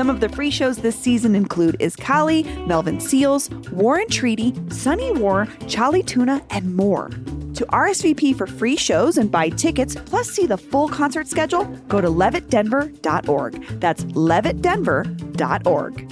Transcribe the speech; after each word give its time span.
Some 0.00 0.08
of 0.08 0.20
the 0.20 0.30
free 0.30 0.50
shows 0.50 0.78
this 0.78 0.98
season 0.98 1.34
include 1.34 1.78
Iskali, 1.78 2.66
Melvin 2.66 3.00
Seals, 3.00 3.50
War 3.70 3.98
and 3.98 4.10
Treaty, 4.10 4.54
Sunny 4.70 5.12
War, 5.12 5.46
Charlie 5.68 6.02
Tuna, 6.02 6.42
and 6.48 6.74
more. 6.74 7.10
To 7.52 7.66
RSVP 7.66 8.34
for 8.34 8.46
free 8.46 8.76
shows 8.76 9.18
and 9.18 9.30
buy 9.30 9.50
tickets, 9.50 9.94
plus 10.06 10.30
see 10.30 10.46
the 10.46 10.56
full 10.56 10.88
concert 10.88 11.28
schedule, 11.28 11.66
go 11.88 12.00
to 12.00 12.08
levittdenver.org. 12.08 13.62
That's 13.78 14.04
levittdenver.org. 14.04 16.08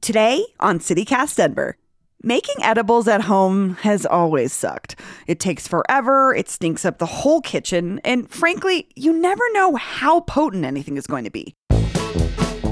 Today 0.00 0.46
on 0.60 0.78
CityCast 0.78 1.36
Denver. 1.36 1.76
Making 2.24 2.62
edibles 2.62 3.08
at 3.08 3.22
home 3.22 3.74
has 3.80 4.06
always 4.06 4.52
sucked. 4.52 4.94
It 5.26 5.40
takes 5.40 5.66
forever, 5.66 6.32
it 6.32 6.48
stinks 6.48 6.84
up 6.84 6.98
the 6.98 7.06
whole 7.06 7.40
kitchen, 7.40 8.00
and 8.04 8.30
frankly, 8.30 8.86
you 8.94 9.12
never 9.12 9.42
know 9.54 9.74
how 9.74 10.20
potent 10.20 10.64
anything 10.64 10.96
is 10.96 11.08
going 11.08 11.24
to 11.24 11.32
be. 11.32 11.56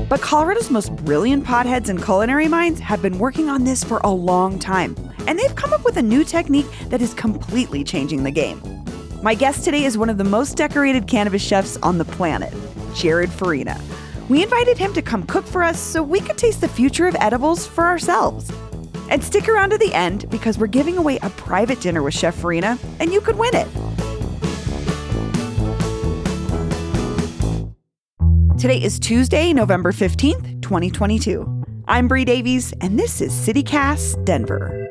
But 0.09 0.21
Colorado's 0.21 0.71
most 0.71 0.95
brilliant 1.05 1.45
potheads 1.45 1.89
and 1.89 2.01
culinary 2.01 2.47
minds 2.47 2.79
have 2.79 3.03
been 3.03 3.19
working 3.19 3.51
on 3.51 3.65
this 3.65 3.83
for 3.83 3.99
a 4.05 4.11
long 4.11 4.57
time, 4.61 4.95
and 5.27 5.37
they've 5.37 5.57
come 5.57 5.73
up 5.73 5.85
with 5.85 5.97
a 5.97 6.03
new 6.03 6.23
technique 6.23 6.71
that 6.87 7.03
is 7.03 7.13
completely 7.13 7.83
changing 7.83 8.23
the 8.23 8.31
game. 8.31 8.63
My 9.21 9.35
guest 9.35 9.65
today 9.65 9.83
is 9.83 9.99
one 9.99 10.11
of 10.11 10.17
the 10.17 10.23
most 10.23 10.57
decorated 10.57 11.09
cannabis 11.09 11.43
chefs 11.43 11.77
on 11.79 11.99
the 11.99 12.05
planet, 12.05 12.55
Jared 12.95 13.33
Farina. 13.33 13.81
We 14.29 14.45
invited 14.45 14.79
him 14.79 14.93
to 14.93 15.03
come 15.03 15.25
cook 15.25 15.45
for 15.45 15.65
us 15.65 15.81
so 15.81 16.05
we 16.05 16.21
could 16.21 16.39
taste 16.39 16.61
the 16.61 16.69
future 16.69 17.09
of 17.09 17.17
edibles 17.19 17.67
for 17.67 17.87
ourselves. 17.87 18.53
And 19.11 19.23
stick 19.25 19.49
around 19.49 19.71
to 19.71 19.79
the 19.79 19.93
end 19.93 20.31
because 20.31 20.57
we're 20.57 20.69
giving 20.69 20.97
away 20.97 21.19
a 21.23 21.31
private 21.31 21.81
dinner 21.81 22.01
with 22.01 22.15
Chef 22.15 22.35
Farina, 22.35 22.79
and 23.01 23.13
you 23.13 23.21
could 23.21 23.37
win 23.37 23.55
it. 23.55 23.67
Today 28.57 28.81
is 28.81 29.01
Tuesday, 29.01 29.53
November 29.53 29.91
15th, 29.91 30.63
2022. 30.63 31.65
I'm 31.89 32.07
Bree 32.07 32.25
Davies, 32.25 32.73
and 32.81 32.97
this 32.97 33.21
is 33.21 33.33
CityCast 33.33 34.25
Denver. 34.25 34.87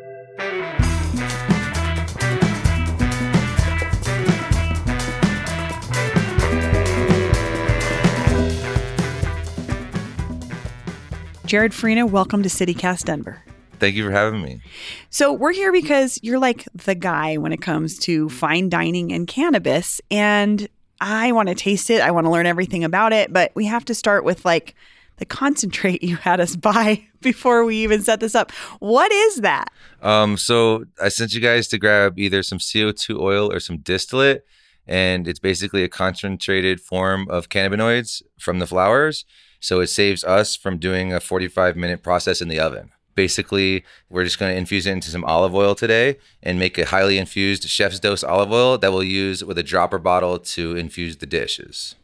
Jared 11.45 11.73
Farina, 11.73 12.05
welcome 12.05 12.43
to 12.43 12.49
CityCast 12.49 13.05
Denver. 13.05 13.41
Thank 13.79 13.95
you 13.95 14.03
for 14.03 14.11
having 14.11 14.41
me. 14.41 14.61
So, 15.09 15.31
we're 15.31 15.53
here 15.53 15.71
because 15.71 16.19
you're 16.21 16.39
like 16.39 16.67
the 16.73 16.95
guy 16.95 17.37
when 17.37 17.53
it 17.53 17.61
comes 17.61 17.97
to 17.99 18.29
fine 18.29 18.69
dining 18.69 19.11
and 19.11 19.27
cannabis. 19.27 20.01
And 20.11 20.67
I 20.99 21.31
want 21.31 21.49
to 21.49 21.55
taste 21.55 21.89
it. 21.89 22.01
I 22.01 22.11
want 22.11 22.25
to 22.25 22.31
learn 22.31 22.45
everything 22.45 22.83
about 22.83 23.13
it. 23.13 23.31
But 23.31 23.51
we 23.55 23.65
have 23.65 23.85
to 23.85 23.95
start 23.95 24.23
with 24.23 24.43
like 24.43 24.75
the 25.17 25.25
concentrate 25.25 26.03
you 26.03 26.17
had 26.17 26.39
us 26.39 26.55
buy 26.55 27.07
before 27.21 27.63
we 27.63 27.77
even 27.77 28.01
set 28.01 28.19
this 28.19 28.35
up. 28.35 28.51
What 28.79 29.11
is 29.11 29.37
that? 29.37 29.69
Um, 30.01 30.37
so, 30.37 30.85
I 31.01 31.09
sent 31.09 31.33
you 31.33 31.41
guys 31.41 31.67
to 31.69 31.77
grab 31.77 32.19
either 32.19 32.43
some 32.43 32.59
CO2 32.59 33.19
oil 33.19 33.51
or 33.51 33.59
some 33.59 33.77
distillate. 33.77 34.45
And 34.87 35.27
it's 35.27 35.39
basically 35.39 35.83
a 35.83 35.89
concentrated 35.89 36.81
form 36.81 37.29
of 37.29 37.49
cannabinoids 37.49 38.23
from 38.39 38.57
the 38.57 38.65
flowers. 38.67 39.23
So, 39.59 39.79
it 39.79 39.87
saves 39.87 40.23
us 40.23 40.55
from 40.55 40.79
doing 40.79 41.13
a 41.13 41.19
45 41.19 41.77
minute 41.77 42.03
process 42.03 42.41
in 42.41 42.49
the 42.49 42.59
oven 42.59 42.91
basically 43.23 43.83
we're 44.09 44.23
just 44.23 44.39
going 44.39 44.49
to 44.53 44.57
infuse 44.57 44.85
it 44.87 44.91
into 44.97 45.09
some 45.15 45.25
olive 45.25 45.53
oil 45.53 45.73
today 45.75 46.17
and 46.41 46.53
make 46.57 46.77
a 46.77 46.85
highly 46.85 47.17
infused 47.17 47.63
chef's 47.77 47.99
dose 47.99 48.23
olive 48.23 48.51
oil 48.59 48.77
that 48.77 48.91
we'll 48.93 49.03
use 49.25 49.43
with 49.43 49.57
a 49.57 49.63
dropper 49.71 49.99
bottle 49.99 50.39
to 50.39 50.63
infuse 50.83 51.17
the 51.17 51.25
dishes 51.39 51.95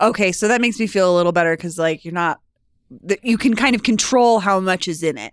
Okay, 0.00 0.30
so 0.32 0.46
that 0.48 0.60
makes 0.60 0.78
me 0.80 0.86
feel 0.86 1.08
a 1.12 1.16
little 1.18 1.32
better 1.32 1.54
because 1.56 1.78
like 1.78 2.04
you're 2.04 2.14
not 2.22 2.40
you 3.22 3.36
can 3.38 3.54
kind 3.54 3.74
of 3.76 3.82
control 3.82 4.38
how 4.40 4.56
much 4.60 4.86
is 4.88 5.02
in 5.02 5.16
it. 5.18 5.32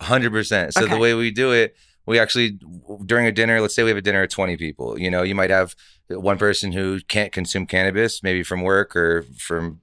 100% 0.00 0.72
so 0.72 0.82
Okay. 0.84 0.92
the 0.94 0.98
way 1.00 1.14
we 1.14 1.30
do 1.30 1.52
it 1.52 1.74
we 2.06 2.18
actually 2.18 2.58
during 3.04 3.26
a 3.26 3.32
dinner 3.32 3.60
let's 3.60 3.74
say 3.74 3.82
we 3.82 3.90
have 3.90 3.98
a 3.98 4.02
dinner 4.02 4.22
of 4.22 4.30
20 4.30 4.56
people 4.56 4.98
you 4.98 5.10
know 5.10 5.22
you 5.22 5.34
might 5.34 5.50
have 5.50 5.74
one 6.08 6.38
person 6.38 6.72
who 6.72 7.00
can't 7.08 7.32
consume 7.32 7.66
cannabis 7.66 8.22
maybe 8.22 8.42
from 8.42 8.62
work 8.62 8.94
or 8.94 9.22
from 9.36 9.80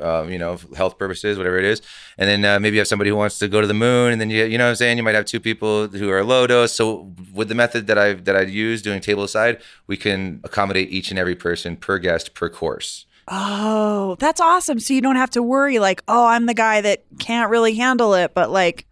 uh, 0.00 0.24
you 0.28 0.38
know 0.38 0.58
health 0.76 0.98
purposes 0.98 1.36
whatever 1.36 1.58
it 1.58 1.64
is. 1.64 1.82
And 2.16 2.28
then 2.28 2.44
uh, 2.44 2.58
maybe 2.58 2.76
you 2.76 2.80
have 2.80 2.88
somebody 2.88 3.10
who 3.10 3.16
wants 3.16 3.38
to 3.40 3.48
go 3.48 3.60
to 3.60 3.66
the 3.66 3.74
moon 3.74 4.12
and 4.12 4.20
then 4.20 4.30
you 4.30 4.44
you 4.44 4.56
know 4.56 4.64
what 4.64 4.70
i'm 4.70 4.76
saying? 4.76 4.96
You 4.96 5.02
might 5.02 5.14
have 5.14 5.26
two 5.26 5.40
people 5.40 5.88
who 5.88 6.10
are 6.10 6.24
low 6.24 6.46
dose. 6.46 6.72
So 6.72 7.12
with 7.34 7.48
the 7.48 7.54
method 7.54 7.86
that 7.88 7.98
i 7.98 8.14
that 8.14 8.36
i 8.36 8.42
use 8.42 8.82
doing 8.82 9.00
table 9.00 9.28
side 9.28 9.60
we 9.86 9.96
can 9.96 10.40
accommodate 10.44 10.90
each 10.90 11.10
and 11.10 11.18
every 11.18 11.36
person 11.36 11.76
per 11.76 11.98
guest 11.98 12.34
per 12.34 12.48
course. 12.48 13.06
Oh, 13.30 14.16
that's 14.18 14.40
awesome. 14.40 14.80
So 14.80 14.94
you 14.94 15.02
don't 15.02 15.16
have 15.16 15.30
to 15.30 15.42
worry 15.42 15.78
like, 15.78 16.02
oh, 16.08 16.26
I'm 16.26 16.46
the 16.46 16.54
guy 16.54 16.80
that 16.80 17.04
can't 17.18 17.50
really 17.50 17.74
handle 17.74 18.14
it, 18.14 18.32
but 18.32 18.50
like, 18.50 18.86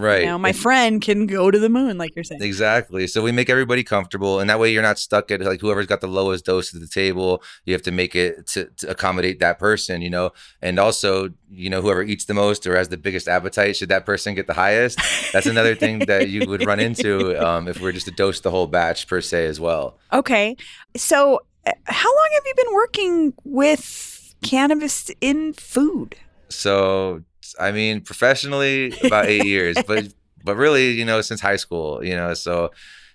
right 0.00 0.22
you 0.22 0.26
know, 0.26 0.38
my 0.38 0.52
friend 0.52 1.00
can 1.00 1.26
go 1.26 1.50
to 1.50 1.58
the 1.58 1.68
moon, 1.68 1.98
like 1.98 2.14
you're 2.14 2.24
saying. 2.24 2.42
Exactly. 2.42 3.06
So 3.06 3.22
we 3.22 3.32
make 3.32 3.50
everybody 3.50 3.82
comfortable, 3.82 4.40
and 4.40 4.48
that 4.50 4.58
way 4.58 4.72
you're 4.72 4.82
not 4.82 4.98
stuck 4.98 5.30
at 5.30 5.40
like 5.40 5.60
whoever's 5.60 5.86
got 5.86 6.00
the 6.00 6.08
lowest 6.08 6.44
dose 6.44 6.74
at 6.74 6.80
the 6.80 6.86
table. 6.86 7.42
You 7.64 7.74
have 7.74 7.82
to 7.82 7.90
make 7.90 8.14
it 8.14 8.46
to, 8.48 8.66
to 8.78 8.90
accommodate 8.90 9.40
that 9.40 9.58
person, 9.58 10.02
you 10.02 10.10
know. 10.10 10.32
And 10.62 10.78
also, 10.78 11.30
you 11.50 11.70
know, 11.70 11.82
whoever 11.82 12.02
eats 12.02 12.24
the 12.24 12.34
most 12.34 12.66
or 12.66 12.76
has 12.76 12.88
the 12.88 12.96
biggest 12.96 13.28
appetite, 13.28 13.76
should 13.76 13.88
that 13.88 14.06
person 14.06 14.34
get 14.34 14.46
the 14.46 14.54
highest? 14.54 14.98
That's 15.32 15.46
another 15.46 15.74
thing 15.74 16.00
that 16.00 16.28
you 16.28 16.48
would 16.48 16.66
run 16.66 16.80
into 16.80 17.36
um, 17.46 17.68
if 17.68 17.78
we 17.78 17.84
we're 17.84 17.92
just 17.92 18.06
to 18.06 18.12
dose 18.12 18.40
the 18.40 18.50
whole 18.50 18.66
batch 18.66 19.06
per 19.06 19.20
se 19.20 19.46
as 19.46 19.60
well. 19.60 19.98
Okay. 20.12 20.56
So 20.96 21.40
uh, 21.66 21.72
how 21.84 22.08
long 22.08 22.28
have 22.34 22.42
you 22.46 22.54
been 22.56 22.74
working 22.74 23.34
with 23.44 24.34
cannabis 24.42 25.10
in 25.20 25.52
food? 25.52 26.16
So 26.48 27.22
I 27.58 27.72
mean, 27.72 28.00
professionally 28.00 28.92
about 29.04 29.26
eight 29.26 29.44
years, 29.44 29.76
but 29.86 30.12
but 30.44 30.56
really, 30.56 30.92
you 30.92 31.04
know, 31.04 31.20
since 31.20 31.40
high 31.40 31.56
school, 31.56 32.04
you 32.04 32.14
know, 32.14 32.34
so 32.34 32.70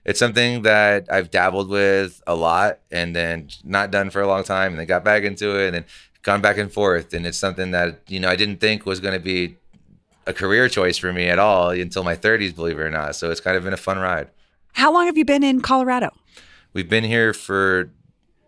it's 0.06 0.20
something 0.20 0.62
that 0.62 1.08
I've 1.12 1.32
dabbled 1.32 1.70
with 1.70 2.22
a 2.28 2.36
lot 2.36 2.80
and 2.92 3.16
then 3.16 3.50
not 3.64 3.92
done 3.92 4.12
for 4.12 4.22
a 4.22 4.28
long 4.28 4.44
time 4.44 4.72
and 4.72 4.80
then 4.80 4.86
got 4.86 5.04
back 5.04 5.24
into 5.24 5.60
it 5.60 5.68
and 5.68 5.76
then 5.76 5.86
gone 6.22 6.42
back 6.42 6.58
and 6.58 6.72
forth. 6.72 7.14
And 7.14 7.26
it's 7.26 7.38
something 7.38 7.72
that, 7.72 8.02
you 8.08 8.20
know, 8.20 8.30
I 8.30 8.36
didn't 8.36 8.58
think 8.58 8.86
was 8.86 9.00
going 9.00 9.16
to 9.16 9.20
be 9.20 9.58
a 10.28 10.34
career 10.34 10.70
choice 10.70 10.98
for 10.98 11.12
me 11.12 11.28
at 11.28 11.40
all 11.40 11.72
until 11.72 12.04
my 12.04 12.16
30s, 12.16 12.56
believe 12.56 12.80
it 12.80 12.84
or 12.84 12.92
not. 12.92 13.16
So 13.16 13.32
it's 13.32 13.42
kind 13.42 13.58
of 13.58 13.64
been 13.64 13.74
a 13.74 13.78
fun 13.78 13.98
ride. 13.98 14.30
How 14.74 14.94
long 14.94 15.06
have 15.08 15.18
you 15.18 15.26
been 15.26 15.44
in 15.44 15.62
Colorado? 15.62 16.10
We've 16.74 16.90
been 16.90 17.04
here 17.04 17.34
for 17.34 17.90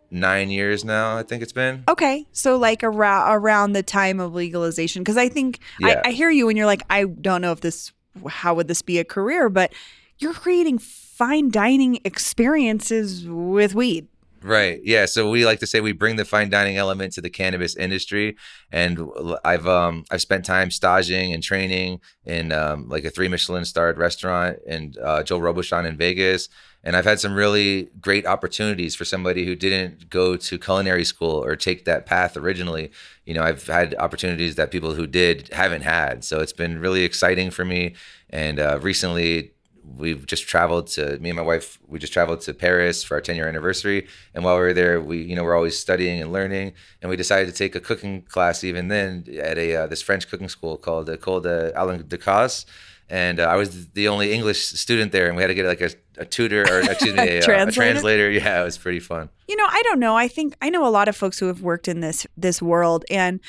nine 0.09 0.49
years 0.49 0.85
now, 0.85 1.17
I 1.17 1.23
think 1.23 1.43
it's 1.43 1.53
been. 1.53 1.83
Okay, 1.87 2.25
so 2.31 2.57
like 2.57 2.83
around 2.83 3.33
around 3.33 3.73
the 3.73 3.83
time 3.83 4.19
of 4.19 4.33
legalization, 4.33 5.03
because 5.03 5.17
I 5.17 5.29
think 5.29 5.59
Yeah. 5.79 6.01
I, 6.03 6.09
I 6.09 6.11
hear 6.11 6.29
you, 6.29 6.49
and 6.49 6.57
you're 6.57 6.67
like, 6.67 6.83
I 6.89 7.05
don't 7.05 7.41
know 7.41 7.51
if 7.51 7.61
this, 7.61 7.91
how 8.27 8.53
would 8.55 8.67
this 8.67 8.81
be 8.81 8.99
a 8.99 9.03
career? 9.03 9.49
But 9.49 9.73
you're 10.19 10.33
creating 10.33 10.79
fine 10.79 11.49
dining 11.49 11.99
experiences 12.03 13.25
with 13.27 13.75
weed. 13.75 14.07
Right. 14.43 14.79
Yeah. 14.83 15.07
So 15.07 15.31
we 15.31 15.45
like 15.45 15.59
to 15.61 15.67
say 15.67 15.81
we 15.81 15.93
bring 15.93 16.15
the 16.15 16.23
fine 16.23 16.49
dining 16.49 16.77
element 16.77 17.13
to 17.13 17.21
the 17.21 17.29
cannabis 17.29 17.75
industry, 17.75 18.37
and 18.71 18.99
I've 19.43 19.67
um 19.67 20.05
I've 20.11 20.21
spent 20.21 20.45
time 20.45 20.69
staging 20.69 21.33
and 21.33 21.41
training 21.41 22.01
in 22.23 22.51
um, 22.51 22.87
like 22.87 23.03
a 23.03 23.09
three 23.09 23.27
Michelin 23.27 23.65
starred 23.65 23.97
restaurant 23.97 24.59
and 24.67 24.95
uh, 24.99 25.23
Joe 25.23 25.39
Robuchon 25.39 25.87
in 25.87 25.97
Vegas, 25.97 26.49
and 26.83 26.95
I've 26.95 27.05
had 27.05 27.19
some 27.19 27.33
really 27.33 27.89
great 27.99 28.25
opportunities 28.25 28.95
for 28.95 29.05
somebody 29.05 29.45
who 29.45 29.55
didn't 29.55 30.09
go 30.09 30.37
to 30.37 30.57
culinary 30.57 31.03
school 31.03 31.43
or 31.43 31.55
take 31.55 31.85
that 31.85 32.05
path 32.05 32.37
originally. 32.37 32.91
You 33.25 33.33
know, 33.33 33.43
I've 33.43 33.65
had 33.67 33.95
opportunities 33.99 34.55
that 34.55 34.71
people 34.71 34.93
who 34.93 35.07
did 35.07 35.49
haven't 35.51 35.81
had, 35.81 36.23
so 36.23 36.39
it's 36.39 36.53
been 36.53 36.79
really 36.79 37.03
exciting 37.03 37.51
for 37.51 37.65
me. 37.65 37.95
And 38.29 38.59
uh, 38.59 38.79
recently, 38.81 39.51
we've 39.95 40.25
just 40.25 40.47
traveled 40.47 40.87
to 40.87 41.17
me 41.19 41.29
and 41.29 41.37
my 41.37 41.41
wife 41.41 41.79
we 41.87 41.97
just 41.97 42.11
traveled 42.11 42.41
to 42.41 42.53
paris 42.53 43.03
for 43.03 43.15
our 43.15 43.21
10 43.21 43.35
year 43.35 43.47
anniversary 43.47 44.07
and 44.33 44.43
while 44.43 44.55
we 44.55 44.61
were 44.61 44.73
there 44.73 44.99
we 44.99 45.21
you 45.21 45.35
know 45.35 45.43
we're 45.43 45.55
always 45.55 45.79
studying 45.79 46.21
and 46.21 46.33
learning 46.33 46.73
and 47.01 47.09
we 47.09 47.15
decided 47.15 47.47
to 47.47 47.53
take 47.53 47.75
a 47.75 47.79
cooking 47.79 48.21
class 48.23 48.63
even 48.63 48.89
then 48.89 49.23
at 49.41 49.57
a 49.57 49.75
uh, 49.75 49.87
this 49.87 50.01
french 50.01 50.27
cooking 50.29 50.49
school 50.49 50.77
called 50.77 51.09
uh, 51.09 51.17
called 51.17 51.47
uh, 51.47 51.71
alain 51.75 52.03
Ducasse. 52.03 52.65
And 53.09 53.39
uh, 53.39 53.43
I 53.43 53.55
was 53.55 53.89
the 53.89 54.09
only 54.09 54.33
English 54.33 54.65
student 54.65 55.11
there, 55.11 55.27
and 55.27 55.35
we 55.35 55.41
had 55.41 55.47
to 55.47 55.53
get 55.53 55.65
like 55.65 55.81
a, 55.81 55.91
a 56.17 56.25
tutor 56.25 56.63
or 56.63 56.81
excuse 56.81 57.13
me, 57.13 57.21
a, 57.27 57.35
uh, 57.37 57.39
a 57.39 57.41
Translator? 57.41 57.71
translator. 57.71 58.29
Yeah, 58.29 58.61
it 58.61 58.65
was 58.65 58.77
pretty 58.77 58.99
fun. 58.99 59.29
You 59.47 59.55
know, 59.55 59.65
I 59.67 59.81
don't 59.83 59.99
know. 59.99 60.17
I 60.17 60.27
think 60.27 60.55
I 60.61 60.69
know 60.69 60.85
a 60.85 60.89
lot 60.89 61.07
of 61.07 61.15
folks 61.15 61.39
who 61.39 61.47
have 61.47 61.61
worked 61.61 61.87
in 61.87 62.01
this 62.01 62.27
this 62.35 62.61
world, 62.61 63.05
and 63.09 63.39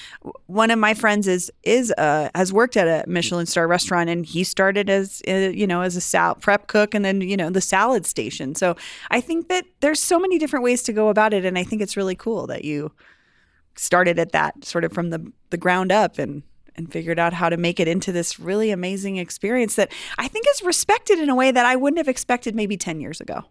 one 0.47 0.71
of 0.71 0.79
my 0.79 0.95
friends 0.95 1.27
is 1.27 1.51
is 1.65 1.93
uh, 1.99 2.29
has 2.37 2.53
worked 2.53 2.77
at 2.77 2.87
a 2.87 3.09
Michelin 3.09 3.47
star 3.47 3.67
restaurant, 3.67 4.09
and 4.09 4.25
he 4.25 4.45
started 4.45 4.89
as 4.89 5.23
uh, 5.27 5.33
you 5.33 5.67
know 5.67 5.81
as 5.81 5.97
a 5.97 6.01
sal- 6.01 6.37
prep 6.37 6.69
cook, 6.69 6.95
and 6.95 7.05
then 7.05 7.21
you 7.21 7.37
know 7.37 7.51
the 7.51 7.61
salad 7.61 8.07
station. 8.07 8.55
So 8.55 8.77
I 9.11 9.21
think 9.21 9.49
that 9.49 9.67
there's 9.81 10.01
so 10.01 10.21
many 10.21 10.39
different 10.39 10.65
ways 10.65 10.83
to 10.85 10.93
go 10.93 11.09
about 11.09 11.35
it, 11.35 11.45
and 11.45 11.59
I 11.59 11.65
think 11.65 11.83
it's 11.83 11.97
really 11.97 12.15
cool 12.17 12.47
that 12.47 12.65
you 12.65 12.93
started 13.75 14.19
at 14.19 14.33
that 14.33 14.65
sort 14.65 14.85
of 14.85 14.93
from 14.93 15.11
the 15.11 15.33
the 15.51 15.57
ground 15.57 15.91
up 15.91 16.19
and 16.19 16.43
and 16.79 16.91
figured 16.91 17.19
out 17.19 17.35
how 17.35 17.51
to 17.51 17.57
make 17.57 17.79
it 17.79 17.89
into 17.89 18.13
this 18.13 18.39
really 18.39 18.71
amazing 18.71 19.17
experience 19.17 19.75
that 19.75 19.93
I 20.17 20.29
think 20.29 20.47
is 20.55 20.63
respected 20.63 21.19
in 21.19 21.29
a 21.29 21.35
way 21.35 21.51
that 21.51 21.67
I 21.67 21.77
wouldn't 21.77 21.99
have 21.99 22.09
expected 22.09 22.55
maybe 22.55 22.77
10 22.79 23.01
years 23.01 23.21
ago. 23.21 23.45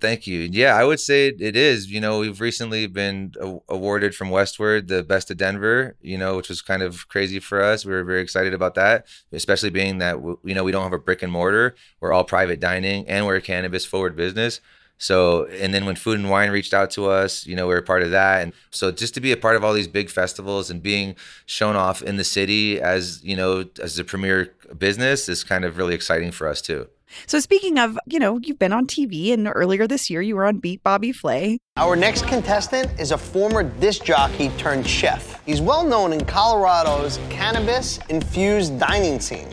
Thank 0.00 0.26
you. 0.26 0.40
Yeah, 0.50 0.74
I 0.74 0.82
would 0.82 0.98
say 0.98 1.28
it 1.28 1.54
is. 1.54 1.88
You 1.88 2.00
know, 2.00 2.18
we've 2.18 2.40
recently 2.40 2.88
been 2.88 3.34
awarded 3.68 4.16
from 4.16 4.30
Westword 4.30 4.88
the 4.88 5.04
best 5.04 5.30
of 5.30 5.36
Denver. 5.36 5.94
You 6.00 6.18
know, 6.18 6.36
which 6.36 6.48
was 6.48 6.60
kind 6.60 6.82
of 6.82 7.06
crazy 7.06 7.38
for 7.38 7.62
us. 7.62 7.84
We 7.84 7.92
were 7.92 8.02
very 8.02 8.20
excited 8.20 8.52
about 8.52 8.74
that, 8.74 9.06
especially 9.30 9.70
being 9.70 9.98
that 9.98 10.16
you 10.42 10.54
know 10.56 10.64
we 10.64 10.72
don't 10.72 10.82
have 10.82 10.92
a 10.92 10.98
brick 10.98 11.22
and 11.22 11.30
mortar. 11.30 11.76
We're 12.00 12.12
all 12.12 12.24
private 12.24 12.58
dining, 12.58 13.06
and 13.06 13.26
we're 13.26 13.36
a 13.36 13.40
cannabis 13.40 13.84
forward 13.84 14.16
business. 14.16 14.60
So, 15.02 15.46
and 15.46 15.74
then 15.74 15.84
when 15.84 15.96
Food 15.96 16.20
and 16.20 16.30
Wine 16.30 16.52
reached 16.52 16.72
out 16.72 16.92
to 16.92 17.10
us, 17.10 17.44
you 17.44 17.56
know, 17.56 17.66
we 17.66 17.74
were 17.74 17.82
part 17.82 18.04
of 18.04 18.12
that. 18.12 18.42
And 18.42 18.52
so 18.70 18.92
just 18.92 19.14
to 19.14 19.20
be 19.20 19.32
a 19.32 19.36
part 19.36 19.56
of 19.56 19.64
all 19.64 19.72
these 19.72 19.88
big 19.88 20.08
festivals 20.08 20.70
and 20.70 20.80
being 20.80 21.16
shown 21.44 21.74
off 21.74 22.02
in 22.02 22.18
the 22.18 22.24
city 22.24 22.80
as, 22.80 23.20
you 23.24 23.34
know, 23.34 23.64
as 23.82 23.98
a 23.98 24.04
premier 24.04 24.54
business 24.78 25.28
is 25.28 25.42
kind 25.42 25.64
of 25.64 25.76
really 25.76 25.96
exciting 25.96 26.30
for 26.30 26.46
us 26.46 26.62
too. 26.62 26.86
So 27.26 27.40
speaking 27.40 27.78
of, 27.78 27.98
you 28.06 28.20
know, 28.20 28.38
you've 28.38 28.60
been 28.60 28.72
on 28.72 28.86
TV 28.86 29.32
and 29.32 29.50
earlier 29.52 29.88
this 29.88 30.08
year 30.08 30.22
you 30.22 30.36
were 30.36 30.46
on 30.46 30.58
Beat 30.58 30.84
Bobby 30.84 31.10
Flay. 31.10 31.58
Our 31.76 31.96
next 31.96 32.28
contestant 32.28 32.88
is 33.00 33.10
a 33.10 33.18
former 33.18 33.64
disc 33.64 34.04
jockey 34.04 34.50
turned 34.50 34.86
chef. 34.86 35.44
He's 35.44 35.60
well 35.60 35.82
known 35.82 36.12
in 36.12 36.24
Colorado's 36.24 37.18
cannabis 37.28 37.98
infused 38.08 38.78
dining 38.78 39.18
scene. 39.18 39.50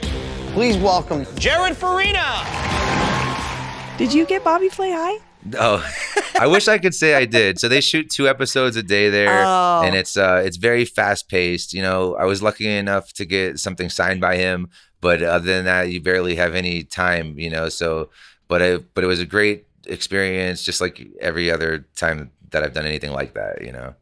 Please 0.54 0.78
welcome 0.78 1.26
Jared 1.38 1.76
Farina. 1.76 2.46
Did 3.98 4.14
you 4.14 4.28
get 4.28 4.44
Bobby 4.44 4.70
Flay 4.70 4.92
high? 4.92 5.18
Oh, 5.58 5.86
I 6.40 6.48
wish 6.48 6.68
I 6.68 6.78
could 6.78 6.94
say 6.96 7.16
I 7.16 7.26
did. 7.26 7.60
So 7.60 7.68
they 7.68 7.82
shoot 7.82 8.10
two 8.10 8.28
episodes 8.28 8.76
a 8.76 8.84
day 8.84 9.10
there, 9.10 9.30
Oh. 9.46 9.82
and 9.84 9.96
it's 9.96 10.16
uh 10.18 10.42
it's 10.46 10.58
very 10.58 10.86
fast 10.86 11.30
paced. 11.30 11.74
You 11.74 11.82
know, 11.82 12.16
I 12.16 12.26
was 12.26 12.42
lucky 12.42 12.68
enough 12.68 13.14
to 13.14 13.26
get 13.26 13.60
something 13.60 13.90
signed 13.90 14.22
by 14.22 14.38
him, 14.38 14.70
but 15.02 15.22
other 15.24 15.46
than 15.46 15.66
that, 15.66 15.90
you 15.90 16.02
barely 16.02 16.36
have 16.36 16.56
any 16.56 16.84
time. 16.84 17.38
You 17.40 17.50
know, 17.50 17.70
so 17.70 18.10
but 18.48 18.62
I 18.62 18.78
but 18.78 19.04
it 19.04 19.08
was 19.08 19.20
a 19.20 19.26
great 19.26 19.66
experience, 19.86 20.64
just 20.64 20.82
like 20.82 21.06
every 21.22 21.50
other 21.52 21.86
time 21.96 22.32
that 22.52 22.64
I've 22.64 22.74
done 22.74 22.86
anything 22.86 23.12
like 23.12 23.34
that. 23.34 23.62
You 23.64 23.72
know. 23.72 23.96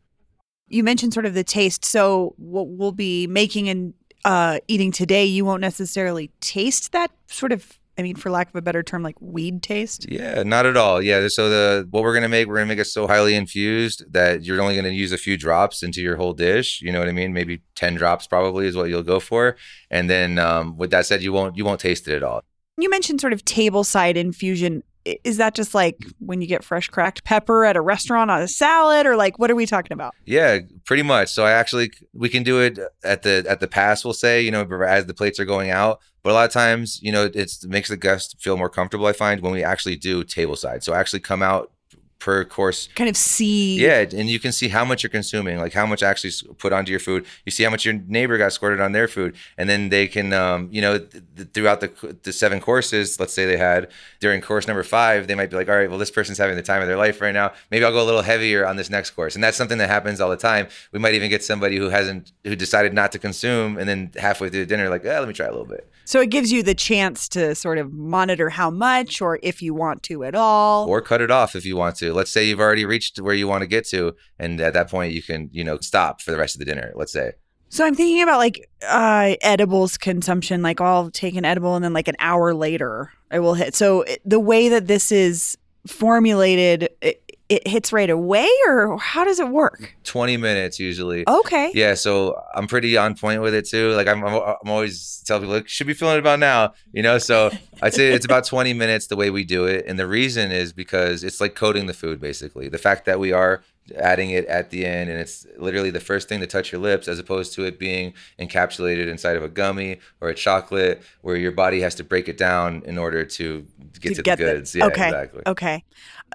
You 0.70 0.84
mentioned 0.84 1.14
sort 1.14 1.26
of 1.26 1.34
the 1.34 1.44
taste. 1.46 1.86
So 1.86 2.34
what 2.38 2.68
we'll 2.68 2.92
be 2.92 3.26
making 3.26 3.70
and 3.70 3.94
uh, 4.26 4.60
eating 4.68 4.92
today, 4.92 5.24
you 5.26 5.46
won't 5.46 5.62
necessarily 5.62 6.30
taste 6.42 6.92
that 6.92 7.10
sort 7.28 7.54
of, 7.54 7.80
I 7.98 8.04
mean, 8.04 8.16
for 8.16 8.30
lack 8.30 8.50
of 8.50 8.56
a 8.56 8.62
better 8.62 8.84
term, 8.84 9.02
like 9.02 9.16
weed 9.20 9.64
taste. 9.64 10.06
Yeah, 10.10 10.44
not 10.44 10.66
at 10.66 10.78
all. 10.78 11.02
Yeah, 11.02 11.28
so 11.30 11.50
the 11.50 11.88
what 11.90 12.04
we're 12.04 12.14
gonna 12.14 12.30
make, 12.30 12.48
we're 12.48 12.56
gonna 12.56 12.68
make 12.68 12.80
it 12.80 12.86
so 12.86 13.08
highly 13.08 13.34
infused 13.34 14.06
that 14.14 14.44
you're 14.44 14.62
only 14.62 14.76
gonna 14.76 14.90
use 14.90 15.12
a 15.12 15.18
few 15.18 15.38
drops 15.38 15.82
into 15.82 16.02
your 16.02 16.16
whole 16.16 16.34
dish. 16.34 16.82
You 16.82 16.92
know 16.92 17.00
what 17.00 17.10
I 17.10 17.12
mean? 17.14 17.34
Maybe 17.34 17.62
ten 17.76 17.96
drops 17.96 18.28
probably 18.28 18.68
is 18.68 18.76
what 18.76 18.90
you'll 18.90 19.04
go 19.04 19.20
for. 19.20 19.56
And 19.90 20.10
then 20.10 20.38
um, 20.38 20.78
with 20.78 20.92
that 20.92 21.06
said, 21.06 21.24
you 21.24 21.34
won't 21.34 21.58
you 21.58 21.66
won't 21.66 21.80
taste 21.80 22.08
it 22.08 22.16
at 22.16 22.24
all. 22.24 22.42
You 22.78 22.90
mentioned 22.90 23.20
sort 23.20 23.34
of 23.34 23.44
table 23.44 23.84
side 23.84 24.18
infusion. 24.18 24.84
I- 25.08 25.20
Is 25.24 25.38
that 25.38 25.56
just 25.56 25.74
like 25.74 25.98
when 26.20 26.42
you 26.42 26.48
get 26.48 26.64
fresh 26.64 26.90
cracked 26.90 27.24
pepper 27.24 27.66
at 27.66 27.76
a 27.76 27.82
restaurant 27.82 28.30
on 28.30 28.42
a 28.42 28.48
salad, 28.48 29.06
or 29.06 29.16
like 29.16 29.40
what 29.40 29.50
are 29.50 29.56
we 29.56 29.66
talking 29.66 29.94
about? 29.94 30.14
Yeah, 30.26 30.60
pretty 30.86 31.04
much. 31.04 31.30
So 31.30 31.46
I 31.46 31.52
actually 31.52 31.92
we 32.14 32.30
can 32.30 32.44
do 32.44 32.60
it 32.62 32.78
at 33.04 33.24
the 33.24 33.46
at 33.48 33.60
the 33.60 33.68
pass. 33.68 34.04
We'll 34.04 34.14
say 34.14 34.42
you 34.42 34.52
know 34.52 34.68
as 34.88 35.06
the 35.06 35.14
plates 35.14 35.40
are 35.40 35.46
going 35.46 35.70
out. 35.72 36.00
But 36.24 36.32
a 36.32 36.34
lot 36.34 36.46
of 36.46 36.52
times, 36.52 37.00
you 37.02 37.12
know, 37.14 37.30
it 37.34 37.52
makes 37.68 37.88
the 37.88 37.96
guest 37.96 38.36
feel 38.42 38.58
more 38.58 38.70
comfortable. 38.70 39.06
I 39.06 39.14
find 39.14 39.40
when 39.40 39.54
we 39.54 39.64
actually 39.64 39.96
do 39.96 40.26
table 40.26 40.58
side. 40.58 40.84
So 40.84 40.94
actually 40.94 41.22
come 41.22 41.42
out 41.42 41.72
per 42.20 42.44
course 42.44 42.90
Kind 42.96 43.10
of 43.10 43.16
see. 43.18 43.80
Yeah, 43.80 44.00
and 44.02 44.30
you 44.30 44.40
can 44.40 44.52
see 44.52 44.70
how 44.70 44.84
much 44.84 45.04
you're 45.04 45.10
consuming, 45.10 45.60
like 45.60 45.74
how 45.74 45.86
much 45.86 46.02
actually 46.02 46.32
put 46.58 46.74
onto 46.74 46.90
your 46.92 47.00
food. 47.00 47.26
You 47.46 47.52
see 47.52 47.64
how 47.64 47.70
much 47.70 47.86
your 47.86 47.94
neighbor 48.08 48.38
got 48.38 48.54
squirted 48.54 48.80
on 48.82 48.92
their 48.92 49.08
food, 49.08 49.36
and 49.58 49.70
then 49.70 49.90
they 49.90 50.08
can, 50.08 50.34
um, 50.34 50.68
you 50.72 50.82
know, 50.82 50.98
th- 50.98 51.24
th- 51.36 51.50
throughout 51.54 51.82
the 51.82 52.18
the 52.24 52.34
seven 52.34 52.60
courses, 52.60 53.20
let's 53.20 53.34
say 53.34 53.46
they 53.46 53.58
had 53.58 53.90
during 54.20 54.42
course 54.42 54.68
number 54.68 54.84
five, 54.84 55.28
they 55.28 55.36
might 55.36 55.50
be 55.50 55.56
like, 55.56 55.70
all 55.70 55.76
right, 55.76 55.90
well, 55.90 56.00
this 56.00 56.12
person's 56.12 56.38
having 56.40 56.56
the 56.56 56.64
time 56.64 56.82
of 56.82 56.88
their 56.88 56.98
life 56.98 57.22
right 57.22 57.34
now. 57.34 57.52
Maybe 57.72 57.86
I'll 57.86 57.92
go 57.92 58.02
a 58.04 58.10
little 58.10 58.24
heavier 58.24 58.66
on 58.66 58.76
this 58.78 58.90
next 58.90 59.12
course, 59.12 59.36
and 59.36 59.44
that's 59.44 59.58
something 59.58 59.78
that 59.78 59.90
happens 59.90 60.20
all 60.20 60.30
the 60.30 60.38
time. 60.38 60.68
We 60.92 61.00
might 61.00 61.14
even 61.14 61.30
get 61.30 61.44
somebody 61.44 61.78
who 61.78 61.90
hasn't, 61.90 62.32
who 62.44 62.56
decided 62.56 62.94
not 62.94 63.12
to 63.12 63.20
consume, 63.20 63.78
and 63.78 63.88
then 63.88 64.12
halfway 64.18 64.50
through 64.50 64.62
the 64.62 64.66
dinner, 64.66 64.90
like, 64.90 65.06
eh, 65.06 65.20
let 65.20 65.28
me 65.28 65.34
try 65.34 65.46
a 65.46 65.52
little 65.52 65.66
bit, 65.66 65.88
So 66.06 66.20
it 66.22 66.30
gives 66.30 66.52
you 66.52 66.64
the 66.64 66.74
chance 66.76 67.28
to 67.30 67.54
sort 67.56 67.78
of 67.78 67.94
monitor 67.94 68.50
how 68.50 68.70
much, 68.72 69.22
or 69.22 69.40
if 69.44 69.62
you 69.62 69.74
want 69.74 70.04
to 70.04 70.24
at 70.24 70.34
all. 70.36 70.88
or 70.90 71.02
cut 71.02 71.22
it 71.22 71.30
off 71.32 71.56
if 71.56 71.66
you 71.66 71.76
want 71.78 71.96
to. 71.98 72.07
Let's 72.12 72.32
say 72.32 72.48
you've 72.48 72.60
already 72.60 72.86
reached 72.86 73.20
where 73.20 73.36
you 73.36 73.48
want 73.48 73.62
to 73.62 73.68
get 73.68 73.88
to, 73.90 74.16
and 74.40 74.60
at 74.62 74.74
that 74.74 74.90
point, 74.90 75.14
you 75.14 75.22
can, 75.22 75.50
you 75.52 75.64
know, 75.64 75.78
stop 75.80 76.22
for 76.22 76.32
the 76.32 76.38
rest 76.38 76.56
of 76.56 76.60
the 76.60 76.66
dinner. 76.66 76.92
Let's 76.96 77.12
say. 77.14 77.32
So 77.70 77.86
I'm 77.86 77.96
thinking 77.96 78.22
about 78.22 78.38
like 78.38 78.70
uh, 78.88 79.36
edibles 79.42 79.98
consumption. 79.98 80.62
Like 80.62 80.80
I'll 80.80 81.12
take 81.12 81.36
an 81.36 81.44
edible 81.44 81.76
and 81.76 81.84
then 81.84 81.92
like 81.94 82.08
an 82.08 82.16
hour 82.20 82.54
later 82.54 83.12
I 83.30 83.40
will 83.40 83.56
hit. 83.56 83.76
So 83.76 84.04
it- 84.04 84.22
the 84.24 84.40
way 84.40 84.70
that 84.70 84.88
this 84.88 85.12
is 85.12 85.58
formulated, 85.86 86.90
it, 87.02 87.22
it 87.50 87.68
hits 87.68 87.94
right 87.94 88.10
away, 88.10 88.50
or 88.68 88.98
how 88.98 89.24
does 89.24 89.40
it 89.40 89.48
work? 89.50 89.96
20 90.04 90.38
minutes 90.38 90.80
usually. 90.80 91.28
Okay. 91.28 91.72
Yeah, 91.74 91.94
so 91.94 92.42
I'm 92.54 92.68
pretty 92.68 92.98
on 92.98 93.16
point 93.16 93.42
with 93.42 93.54
it 93.54 93.68
too. 93.68 93.92
Like 93.92 94.08
I'm, 94.08 94.24
I'm, 94.24 94.56
always 94.66 95.24
tell 95.26 95.40
people 95.40 95.56
like 95.56 95.68
should 95.68 95.88
be 95.88 95.94
feeling 95.94 96.16
it 96.16 96.20
about 96.20 96.40
now, 96.40 96.74
you 96.92 97.02
know. 97.02 97.18
So 97.18 97.52
I'd 97.82 97.94
say 97.94 98.10
it's 98.10 98.26
about 98.26 98.46
20 98.46 98.74
minutes 98.74 99.08
the 99.08 99.16
way 99.16 99.30
we 99.30 99.44
do 99.44 99.66
it, 99.66 99.86
and 99.88 99.98
the 99.98 100.08
reason 100.08 100.52
is 100.52 100.74
because 100.74 101.24
it's 101.24 101.40
like 101.40 101.56
coating 101.56 101.86
the 101.86 101.94
food 101.94 102.20
basically. 102.20 102.68
The 102.68 102.78
fact 102.78 103.06
that 103.06 103.20
we 103.20 103.32
are 103.32 103.64
adding 103.96 104.32
it 104.32 104.46
at 104.48 104.70
the 104.70 104.86
end, 104.86 105.10
and 105.10 105.20
it's 105.20 105.46
literally 105.58 105.90
the 105.90 106.00
first 106.00 106.28
thing 106.28 106.40
to 106.42 106.48
touch 106.48 106.72
your 106.72 106.82
lips, 106.82 107.08
as 107.08 107.20
opposed 107.20 107.54
to 107.54 107.64
it 107.64 107.80
being 107.80 108.14
encapsulated 108.40 109.08
inside 109.08 109.38
of 109.38 109.44
a 109.44 109.50
gummy 109.50 110.00
or 110.22 110.30
a 110.30 110.36
chocolate, 110.36 111.02
where 111.22 111.36
your 111.36 111.52
body 111.52 111.82
has 111.82 111.96
to 111.96 112.04
break 112.04 112.28
it 112.28 112.38
down 112.38 112.84
in 112.86 112.98
order 112.98 113.24
to 113.24 113.66
get 114.00 114.16
to, 114.16 114.22
the 114.22 114.36
goods. 114.36 114.76
yeah, 114.76 114.86
okay. 114.86 115.08
exactly. 115.08 115.44
Okay. 115.48 115.84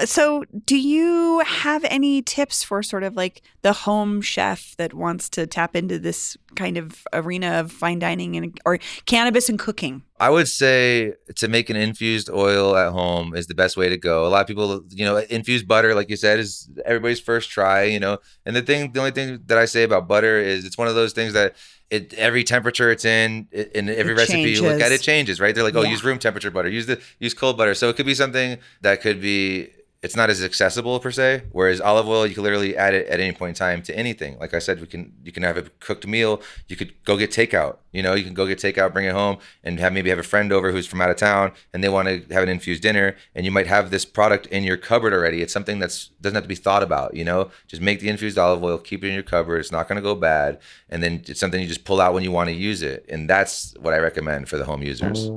So, 0.07 0.45
do 0.65 0.79
you 0.79 1.41
have 1.41 1.85
any 1.85 2.23
tips 2.23 2.65
for 2.65 2.83
sort 2.83 3.03
of 3.03 3.15
like 3.15 3.43
the 3.61 3.75
home 3.75 4.23
chef 4.23 4.75
that 4.79 4.95
wants 4.95 5.29
to 5.31 5.47
tap 5.47 5.77
into 5.77 5.99
this 5.99 6.37
kind 6.57 6.79
of 6.79 7.07
arena 7.13 7.61
of 7.61 7.71
fine 7.71 7.99
dining 7.99 8.35
and 8.37 8.59
or 8.65 8.79
cannabis 9.05 9.51
and 9.51 9.59
cooking? 9.59 10.03
I 10.19 10.31
would 10.31 10.49
say 10.49 11.13
to 11.37 11.49
make 11.49 11.69
an 11.69 11.77
infused 11.77 12.31
oil 12.31 12.75
at 12.75 12.93
home 12.93 13.35
is 13.35 13.49
the 13.49 13.55
best 13.55 13.77
way 13.77 13.91
to 13.91 13.99
go. 13.99 14.27
A 14.27 14.29
lot 14.29 14.41
of 14.41 14.47
people, 14.47 14.83
you 14.89 15.05
know, 15.05 15.19
infused 15.19 15.69
butter, 15.69 15.95
like 15.95 16.09
you 16.09 16.17
said, 16.17 16.39
is 16.39 16.71
everybody's 16.87 17.21
first 17.21 17.51
try, 17.51 17.83
you 17.83 18.01
know. 18.01 18.17
And 18.47 18.57
the 18.57 18.63
thing, 18.63 18.93
the 18.93 19.01
only 19.01 19.11
thing 19.13 19.41
that 19.47 19.59
I 19.59 19.67
say 19.67 19.83
about 19.83 20.09
butter 20.09 20.39
is 20.39 20.65
it's 20.65 20.79
one 20.79 20.89
of 20.89 20.95
those 20.95 21.13
things 21.13 21.35
that 21.35 21.55
it 21.91 22.15
every 22.15 22.45
temperature 22.45 22.91
it's 22.91 23.05
in, 23.05 23.47
it, 23.51 23.73
in 23.73 23.91
every 23.91 24.13
It 24.13 24.17
recipe 24.17 24.51
you 24.53 24.63
look 24.63 24.81
at, 24.81 24.91
it 24.91 25.03
changes, 25.03 25.39
right? 25.39 25.55
They're 25.55 25.65
like, 25.65 25.77
oh, 25.77 25.83
Yeah. 25.83 25.91
use 25.91 26.03
room 26.03 26.19
temperature 26.19 26.51
butter, 26.51 26.71
use 26.71 26.87
the 26.87 26.99
use 27.19 27.35
cold 27.35 27.59
butter. 27.59 27.75
So 27.75 27.91
it 27.91 27.97
could 27.97 28.07
be 28.07 28.15
something 28.15 28.59
that 28.81 29.03
could 29.03 29.21
be. 29.21 29.69
It's 30.03 30.17
not 30.17 30.31
as 30.31 30.43
accessible 30.43 30.99
per 30.99 31.13
se. 31.13 31.45
Whereas 31.53 31.81
olive 31.81 32.09
oil, 32.09 32.27
you 32.27 32.35
can 32.35 32.43
literally 32.43 32.77
add 32.77 32.93
it 32.93 33.07
at 33.07 33.21
any 33.21 33.31
point 33.31 33.51
in 33.51 33.55
time 33.55 33.83
to 33.83 33.97
anything. 33.97 34.37
Like 34.39 34.53
I 34.53 34.59
said, 34.59 34.81
we 34.81 34.89
can 34.89 35.13
you 35.23 35.31
can 35.31 35.45
have 35.45 35.57
a 35.57 35.63
cooked 35.79 36.07
meal. 36.09 36.43
You 36.67 36.75
could 36.75 36.93
go 37.05 37.17
get 37.17 37.31
takeout. 37.31 37.77
You 37.93 38.03
know, 38.03 38.15
you 38.15 38.25
can 38.25 38.35
go 38.35 38.47
get 38.47 38.59
takeout, 38.59 38.93
bring 38.93 39.07
it 39.07 39.13
home, 39.13 39.39
and 39.63 39.79
have 39.79 39.93
maybe 39.93 40.11
have 40.11 40.19
a 40.19 40.25
friend 40.25 40.53
over 40.53 40.73
who's 40.73 40.87
from 40.87 41.01
out 41.01 41.11
of 41.11 41.17
town, 41.17 41.53
and 41.73 41.85
they 41.85 41.89
want 41.89 42.09
to 42.09 42.35
have 42.35 42.43
an 42.43 42.49
infused 42.49 42.83
dinner, 42.83 43.17
and 43.35 43.45
you 43.45 43.53
might 43.53 43.67
have 43.69 43.91
this 43.91 44.05
product 44.05 44.47
in 44.47 44.65
your 44.65 44.77
cupboard 44.77 45.13
already. 45.13 45.41
It's 45.41 45.53
something 45.53 45.79
that's 45.79 46.09
doesn't 46.21 46.35
have 46.35 46.45
to 46.45 46.49
be 46.49 46.57
thought 46.57 46.83
about. 46.83 47.15
You 47.15 47.25
know, 47.25 47.51
just 47.69 47.81
make 47.81 48.01
the 48.01 48.09
infused 48.09 48.39
olive 48.39 48.65
oil, 48.65 48.79
keep 48.79 49.05
it 49.05 49.09
in 49.09 49.15
your 49.15 49.23
cupboard. 49.23 49.59
It's 49.59 49.71
not 49.71 49.87
going 49.87 49.97
to 49.97 50.03
go 50.03 50.17
bad, 50.17 50.59
and 50.89 51.01
then 51.01 51.23
it's 51.29 51.39
something 51.39 51.61
you 51.61 51.69
just 51.69 51.85
pull 51.85 52.01
out 52.01 52.13
when 52.13 52.25
you 52.25 52.33
want 52.33 52.49
to 52.49 52.55
use 52.55 52.83
it, 52.83 53.05
and 53.09 53.31
that's 53.31 53.75
what 53.79 53.95
I 53.95 53.99
recommend 53.99 54.49
for 54.49 54.59
the 54.59 54.65
home 54.65 54.83
users. 54.83 55.29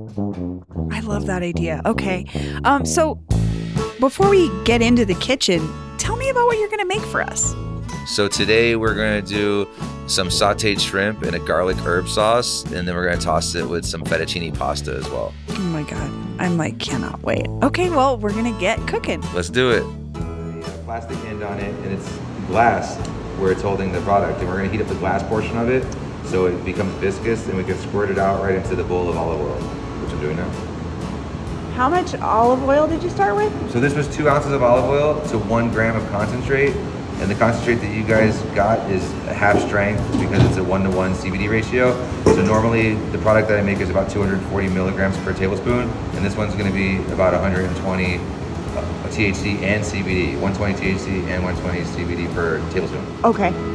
I 0.91 1.01
love 1.01 1.27
that 1.27 1.43
idea. 1.43 1.81
Okay. 1.85 2.25
Um, 2.63 2.83
so 2.83 3.21
before 3.99 4.29
we 4.29 4.51
get 4.63 4.81
into 4.81 5.05
the 5.05 5.15
kitchen, 5.15 5.67
tell 5.97 6.15
me 6.15 6.29
about 6.29 6.45
what 6.47 6.57
you're 6.57 6.69
going 6.69 6.79
to 6.79 6.85
make 6.85 7.03
for 7.03 7.21
us. 7.21 7.55
So 8.07 8.27
today 8.27 8.75
we're 8.75 8.93
gonna 8.93 9.23
do 9.23 9.67
some 10.05 10.27
sautéed 10.27 10.79
shrimp 10.79 11.23
in 11.23 11.33
a 11.33 11.39
garlic 11.39 11.75
herb 11.77 12.07
sauce, 12.07 12.63
and 12.65 12.87
then 12.87 12.93
we're 12.93 13.09
gonna 13.09 13.19
toss 13.19 13.55
it 13.55 13.67
with 13.67 13.83
some 13.83 14.03
fettuccine 14.03 14.55
pasta 14.55 14.93
as 14.93 15.09
well. 15.09 15.33
Oh 15.49 15.59
my 15.59 15.81
God. 15.81 16.11
I'm 16.39 16.55
like, 16.55 16.77
cannot 16.77 17.23
wait. 17.23 17.47
Okay. 17.63 17.89
Well, 17.89 18.17
we're 18.19 18.31
going 18.31 18.53
to 18.53 18.59
get 18.59 18.77
cooking. 18.87 19.23
Let's 19.33 19.49
do 19.49 19.71
it. 19.71 19.81
A 19.81 20.81
Plastic 20.85 21.17
end 21.25 21.41
on 21.41 21.57
it, 21.59 21.73
and 21.83 21.93
it's 21.93 22.07
glass 22.45 22.95
where 23.39 23.51
it's 23.51 23.63
holding 23.63 23.91
the 23.91 24.01
product, 24.01 24.39
and 24.39 24.47
we're 24.47 24.57
gonna 24.57 24.69
heat 24.69 24.81
up 24.81 24.87
the 24.87 24.95
glass 24.95 25.23
portion 25.23 25.57
of 25.57 25.69
it 25.69 25.83
so 26.25 26.45
it 26.45 26.63
becomes 26.63 26.93
viscous, 26.95 27.47
and 27.47 27.57
we 27.57 27.63
can 27.63 27.77
squirt 27.79 28.11
it 28.11 28.19
out 28.19 28.41
right 28.43 28.55
into 28.55 28.75
the 28.75 28.83
bowl 28.83 29.09
of 29.09 29.17
olive 29.17 29.41
oil, 29.41 29.59
which 30.03 30.11
I'm 30.13 30.19
doing 30.21 30.37
now. 30.37 30.74
How 31.75 31.89
much 31.89 32.15
olive 32.15 32.63
oil 32.63 32.87
did 32.87 33.03
you 33.03 33.09
start 33.09 33.35
with? 33.35 33.51
So 33.69 33.81
this 33.81 33.93
was 33.93 34.07
two 34.07 34.29
ounces 34.29 34.53
of 34.53 34.63
olive 34.63 34.85
oil 34.85 35.21
to 35.27 35.37
one 35.37 35.69
gram 35.69 35.97
of 35.97 36.09
concentrate. 36.09 36.73
And 37.19 37.29
the 37.29 37.35
concentrate 37.35 37.75
that 37.75 37.93
you 37.93 38.01
guys 38.05 38.41
got 38.55 38.89
is 38.89 39.03
half 39.35 39.59
strength 39.59 40.01
because 40.17 40.41
it's 40.45 40.55
a 40.55 40.63
one 40.63 40.83
to 40.83 40.89
one 40.89 41.13
CBD 41.15 41.49
ratio. 41.49 41.91
So 42.23 42.41
normally 42.45 42.95
the 43.11 43.17
product 43.17 43.49
that 43.49 43.59
I 43.59 43.61
make 43.61 43.79
is 43.79 43.89
about 43.89 44.09
240 44.09 44.69
milligrams 44.69 45.17
per 45.17 45.33
tablespoon. 45.33 45.89
And 46.13 46.23
this 46.25 46.37
one's 46.37 46.55
gonna 46.55 46.71
be 46.71 46.95
about 47.11 47.33
120 47.33 48.15
uh, 48.15 48.19
THC 49.09 49.61
and 49.61 49.83
CBD, 49.83 50.39
120 50.39 50.75
THC 50.75 51.27
and 51.27 51.43
120 51.43 51.81
CBD 51.81 52.33
per 52.33 52.59
tablespoon. 52.71 53.05
Okay. 53.25 53.74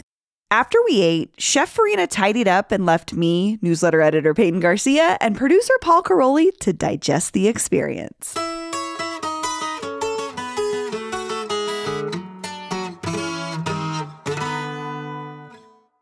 After 0.51 0.77
we 0.83 1.01
ate, 1.01 1.33
Chef 1.37 1.69
Farina 1.69 2.07
tidied 2.07 2.49
up 2.49 2.73
and 2.73 2.85
left 2.85 3.13
me, 3.13 3.57
newsletter 3.61 4.01
editor 4.01 4.33
Peyton 4.33 4.59
Garcia, 4.59 5.17
and 5.21 5.37
producer 5.37 5.73
Paul 5.79 6.03
Karolyi 6.03 6.51
to 6.59 6.73
digest 6.73 7.31
the 7.31 7.47
experience. 7.47 8.35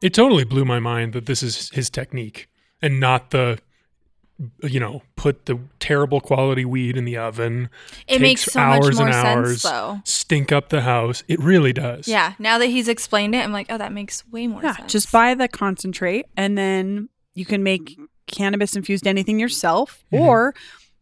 It 0.01 0.15
totally 0.15 0.45
blew 0.45 0.65
my 0.65 0.79
mind 0.79 1.13
that 1.13 1.27
this 1.27 1.43
is 1.43 1.69
his 1.69 1.91
technique 1.91 2.49
and 2.81 2.99
not 2.99 3.29
the 3.29 3.59
you 4.63 4.79
know, 4.79 5.01
put 5.15 5.45
the 5.47 5.59
terrible 5.79 6.21
quality 6.21 6.63
weed 6.65 6.95
in 6.95 7.05
the 7.05 7.17
oven. 7.17 7.69
It 8.07 8.21
makes 8.21 8.43
takes 8.43 8.53
so 8.53 8.59
much 8.61 8.83
hours 8.83 8.97
more 8.97 9.07
and 9.07 9.13
sense, 9.15 9.25
hours, 9.25 9.61
though. 9.63 9.99
Stink 10.05 10.51
up 10.51 10.69
the 10.69 10.81
house. 10.81 11.23
It 11.27 11.39
really 11.39 11.73
does. 11.73 12.07
Yeah, 12.07 12.33
now 12.39 12.57
that 12.57 12.67
he's 12.67 12.87
explained 12.87 13.35
it, 13.35 13.43
I'm 13.43 13.51
like, 13.51 13.67
oh, 13.69 13.77
that 13.77 13.91
makes 13.91 14.25
way 14.31 14.47
more 14.47 14.61
Yeah, 14.63 14.75
sense. 14.77 14.91
just 14.91 15.11
buy 15.11 15.33
the 15.33 15.47
concentrate 15.47 16.25
and 16.37 16.57
then 16.57 17.09
you 17.33 17.45
can 17.45 17.63
make 17.63 17.99
cannabis 18.27 18.75
infused 18.75 19.07
anything 19.07 19.39
yourself. 19.39 20.03
Mhm. 20.13 20.19
Or 20.21 20.55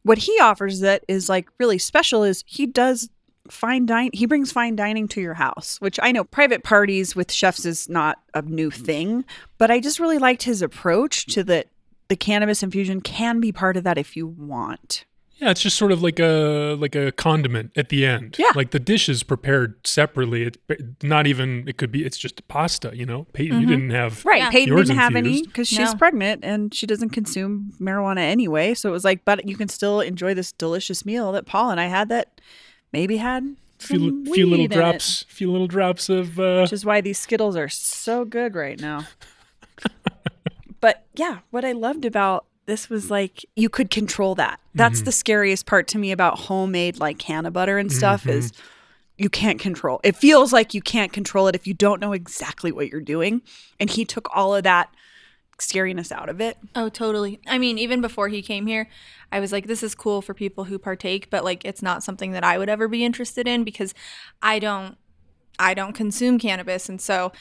what 0.04 0.18
he 0.18 0.40
offers 0.40 0.80
that 0.80 1.04
is 1.08 1.30
like 1.30 1.48
really 1.60 1.78
special 1.78 2.24
is 2.24 2.44
he 2.48 2.66
does 2.66 3.10
fine 3.50 3.86
dine 3.86 4.10
he 4.14 4.26
brings 4.26 4.52
fine 4.52 4.76
dining 4.76 5.08
to 5.08 5.22
your 5.22 5.34
house, 5.36 5.78
which 5.80 6.00
I 6.04 6.12
know 6.12 6.24
private 6.26 6.64
parties 6.64 7.16
with 7.16 7.32
chefs 7.32 7.66
is 7.66 7.88
not 7.88 8.20
a 8.34 8.42
new 8.42 8.70
thing, 8.72 9.24
but 9.58 9.72
I 9.72 9.80
just 9.80 10.00
really 10.00 10.18
liked 10.18 10.44
his 10.44 10.62
approach 10.62 11.28
to 11.28 11.44
that 11.46 11.68
the 12.08 12.16
cannabis 12.16 12.64
infusion 12.64 13.02
can 13.02 13.40
be 13.40 13.52
part 13.52 13.78
of 13.78 13.84
that 13.84 13.98
if 13.98 14.16
you 14.16 14.28
want. 14.28 15.06
Yeah, 15.40 15.52
it's 15.52 15.62
just 15.62 15.78
sort 15.78 15.92
of 15.92 16.02
like 16.02 16.20
a 16.20 16.76
like 16.80 16.96
a 16.96 17.12
condiment 17.12 17.72
at 17.78 17.90
the 17.90 18.08
end. 18.08 18.38
Yeah. 18.40 18.50
Like 18.56 18.72
the 18.72 18.80
dish 18.80 19.08
is 19.08 19.22
prepared 19.22 19.86
separately. 19.86 20.44
It's 20.44 20.58
not 21.04 21.28
even 21.28 21.68
it 21.68 21.78
could 21.78 21.92
be 21.92 22.04
it's 22.04 22.18
just 22.18 22.48
pasta, 22.48 22.90
you 22.96 23.06
know. 23.06 23.28
Peyton, 23.34 23.62
you 23.62 23.68
Mhm. 23.68 23.70
didn't 23.70 23.90
have 23.92 24.26
Right. 24.26 24.40
Yeah. 24.40 24.50
Peyton 24.50 24.68
Yours 24.74 24.88
didn't 24.88 25.00
have 25.00 25.16
any 25.16 25.44
because 25.44 25.68
she's 25.68 25.92
No. 25.92 25.96
pregnant 25.96 26.44
and 26.44 26.74
she 26.74 26.88
doesn't 26.88 27.10
consume 27.10 27.74
marijuana 27.80 28.22
anyway. 28.22 28.74
So 28.74 28.90
it 28.90 28.94
was 28.94 29.04
like, 29.04 29.26
but 29.26 29.48
you 29.48 29.56
can 29.56 29.68
still 29.70 30.02
enjoy 30.02 30.34
this 30.34 30.52
delicious 30.54 31.06
meal 31.06 31.32
that 31.34 31.46
Paul 31.46 31.70
and 31.70 31.80
I 31.80 31.86
had 31.86 32.10
that 32.10 32.42
maybe 32.92 33.18
had 33.18 33.44
few, 33.78 34.00
some 34.00 34.24
li- 34.24 34.32
few 34.34 34.46
little 34.48 34.64
weed 34.64 34.72
in 34.74 34.80
it, 34.80 34.82
drops, 34.82 35.24
few 35.30 35.52
little 35.52 35.68
drops 35.68 36.10
of 36.10 36.40
uh 36.40 36.62
which 36.62 36.74
is 36.74 36.84
why 36.84 37.00
these 37.00 37.20
Skittles 37.20 37.56
are 37.56 37.70
so 37.70 38.26
good 38.26 38.56
right 38.56 38.82
now. 38.82 39.06
But 40.82 41.06
yeah, 41.16 41.40
what 41.52 41.66
I 41.66 41.72
loved 41.72 42.06
about 42.06 42.46
this 42.66 42.90
was 42.90 43.10
like 43.10 43.46
you 43.56 43.70
could 43.70 43.90
control 43.90 44.36
that. 44.36 44.60
That's 44.76 45.02
Mhm. 45.02 45.06
the 45.06 45.12
scariest 45.12 45.66
part 45.66 45.88
to 45.90 45.98
me 45.98 46.12
about 46.12 46.40
homemade 46.40 47.00
like 47.00 47.18
canna 47.18 47.50
butter 47.52 47.78
and 47.78 47.92
stuff 47.92 48.28
is 48.28 48.52
you 49.18 49.30
can't 49.30 49.60
control. 49.60 50.00
It 50.04 50.16
feels 50.16 50.52
like 50.54 50.74
you 50.74 50.82
can't 50.82 51.12
control 51.14 51.48
it 51.48 51.56
if 51.56 51.66
you 51.66 51.74
don't 51.74 52.00
know 52.02 52.12
exactly 52.14 52.72
what 52.72 52.90
you're 52.90 53.02
doing. 53.02 53.42
And 53.80 53.90
he 53.90 54.06
took 54.06 54.28
all 54.36 54.54
of 54.54 54.64
that 54.64 54.90
scariness 55.58 56.12
out 56.12 56.30
of 56.30 56.40
it. 56.40 56.58
Oh, 56.76 56.88
totally. 56.90 57.40
I 57.48 57.58
mean, 57.58 57.80
even 57.80 58.00
before 58.02 58.28
he 58.28 58.42
came 58.44 58.68
here, 58.68 58.90
I 59.32 59.40
was 59.40 59.52
like, 59.52 59.66
this 59.66 59.82
is 59.82 59.96
cool 59.96 60.22
for 60.22 60.34
people 60.36 60.66
who 60.66 60.78
partake, 60.78 61.30
but 61.32 61.44
like, 61.44 61.66
it's 61.66 61.82
not 61.82 62.04
something 62.04 62.32
that 62.34 62.44
I 62.44 62.58
would 62.60 62.70
ever 62.70 62.88
be 62.88 63.04
interested 63.04 63.48
in 63.48 63.64
because 63.64 63.96
I 64.42 64.60
don't, 64.60 64.98
I 65.58 65.74
don't 65.74 65.94
consume 65.94 66.38
cannabis, 66.38 66.88
and 66.88 67.02
so 67.02 67.32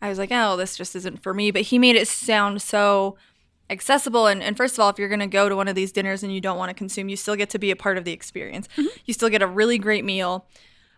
I 0.00 0.08
was 0.08 0.18
like, 0.18 0.30
oh, 0.32 0.56
this 0.56 0.76
just 0.76 0.94
isn't 0.96 1.22
for 1.22 1.34
me. 1.34 1.50
But 1.50 1.62
he 1.62 1.78
made 1.78 1.96
it 1.96 2.06
sound 2.08 2.62
so 2.62 3.16
accessible. 3.70 4.26
And, 4.26 4.42
and 4.42 4.56
first 4.56 4.74
of 4.74 4.80
all, 4.80 4.88
if 4.90 4.98
you're 4.98 5.08
going 5.08 5.18
to 5.20 5.26
go 5.26 5.48
to 5.48 5.56
one 5.56 5.68
of 5.68 5.74
these 5.74 5.92
dinners 5.92 6.22
and 6.22 6.32
you 6.32 6.40
don't 6.40 6.56
want 6.58 6.70
to 6.70 6.74
consume, 6.74 7.08
you 7.08 7.16
still 7.16 7.36
get 7.36 7.50
to 7.50 7.58
be 7.58 7.70
a 7.70 7.76
part 7.76 7.98
of 7.98 8.04
the 8.04 8.12
experience. 8.12 8.68
You 9.04 9.12
still 9.14 9.28
get 9.28 9.42
a 9.42 9.46
really 9.46 9.76
great 9.78 10.04
meal. 10.04 10.46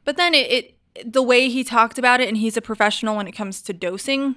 But 0.05 0.17
then 0.17 0.35
it, 0.35 0.51
it, 0.95 1.13
the 1.13 1.23
way 1.23 1.49
he 1.49 1.65
talked 1.65 1.99
about 1.99 2.21
it, 2.21 2.29
and 2.29 2.37
he's 2.37 2.57
a 2.57 2.63
professional 2.63 3.17
when 3.17 3.27
it 3.27 3.33
comes 3.33 3.63
to 3.63 3.73
dosing, 3.73 4.37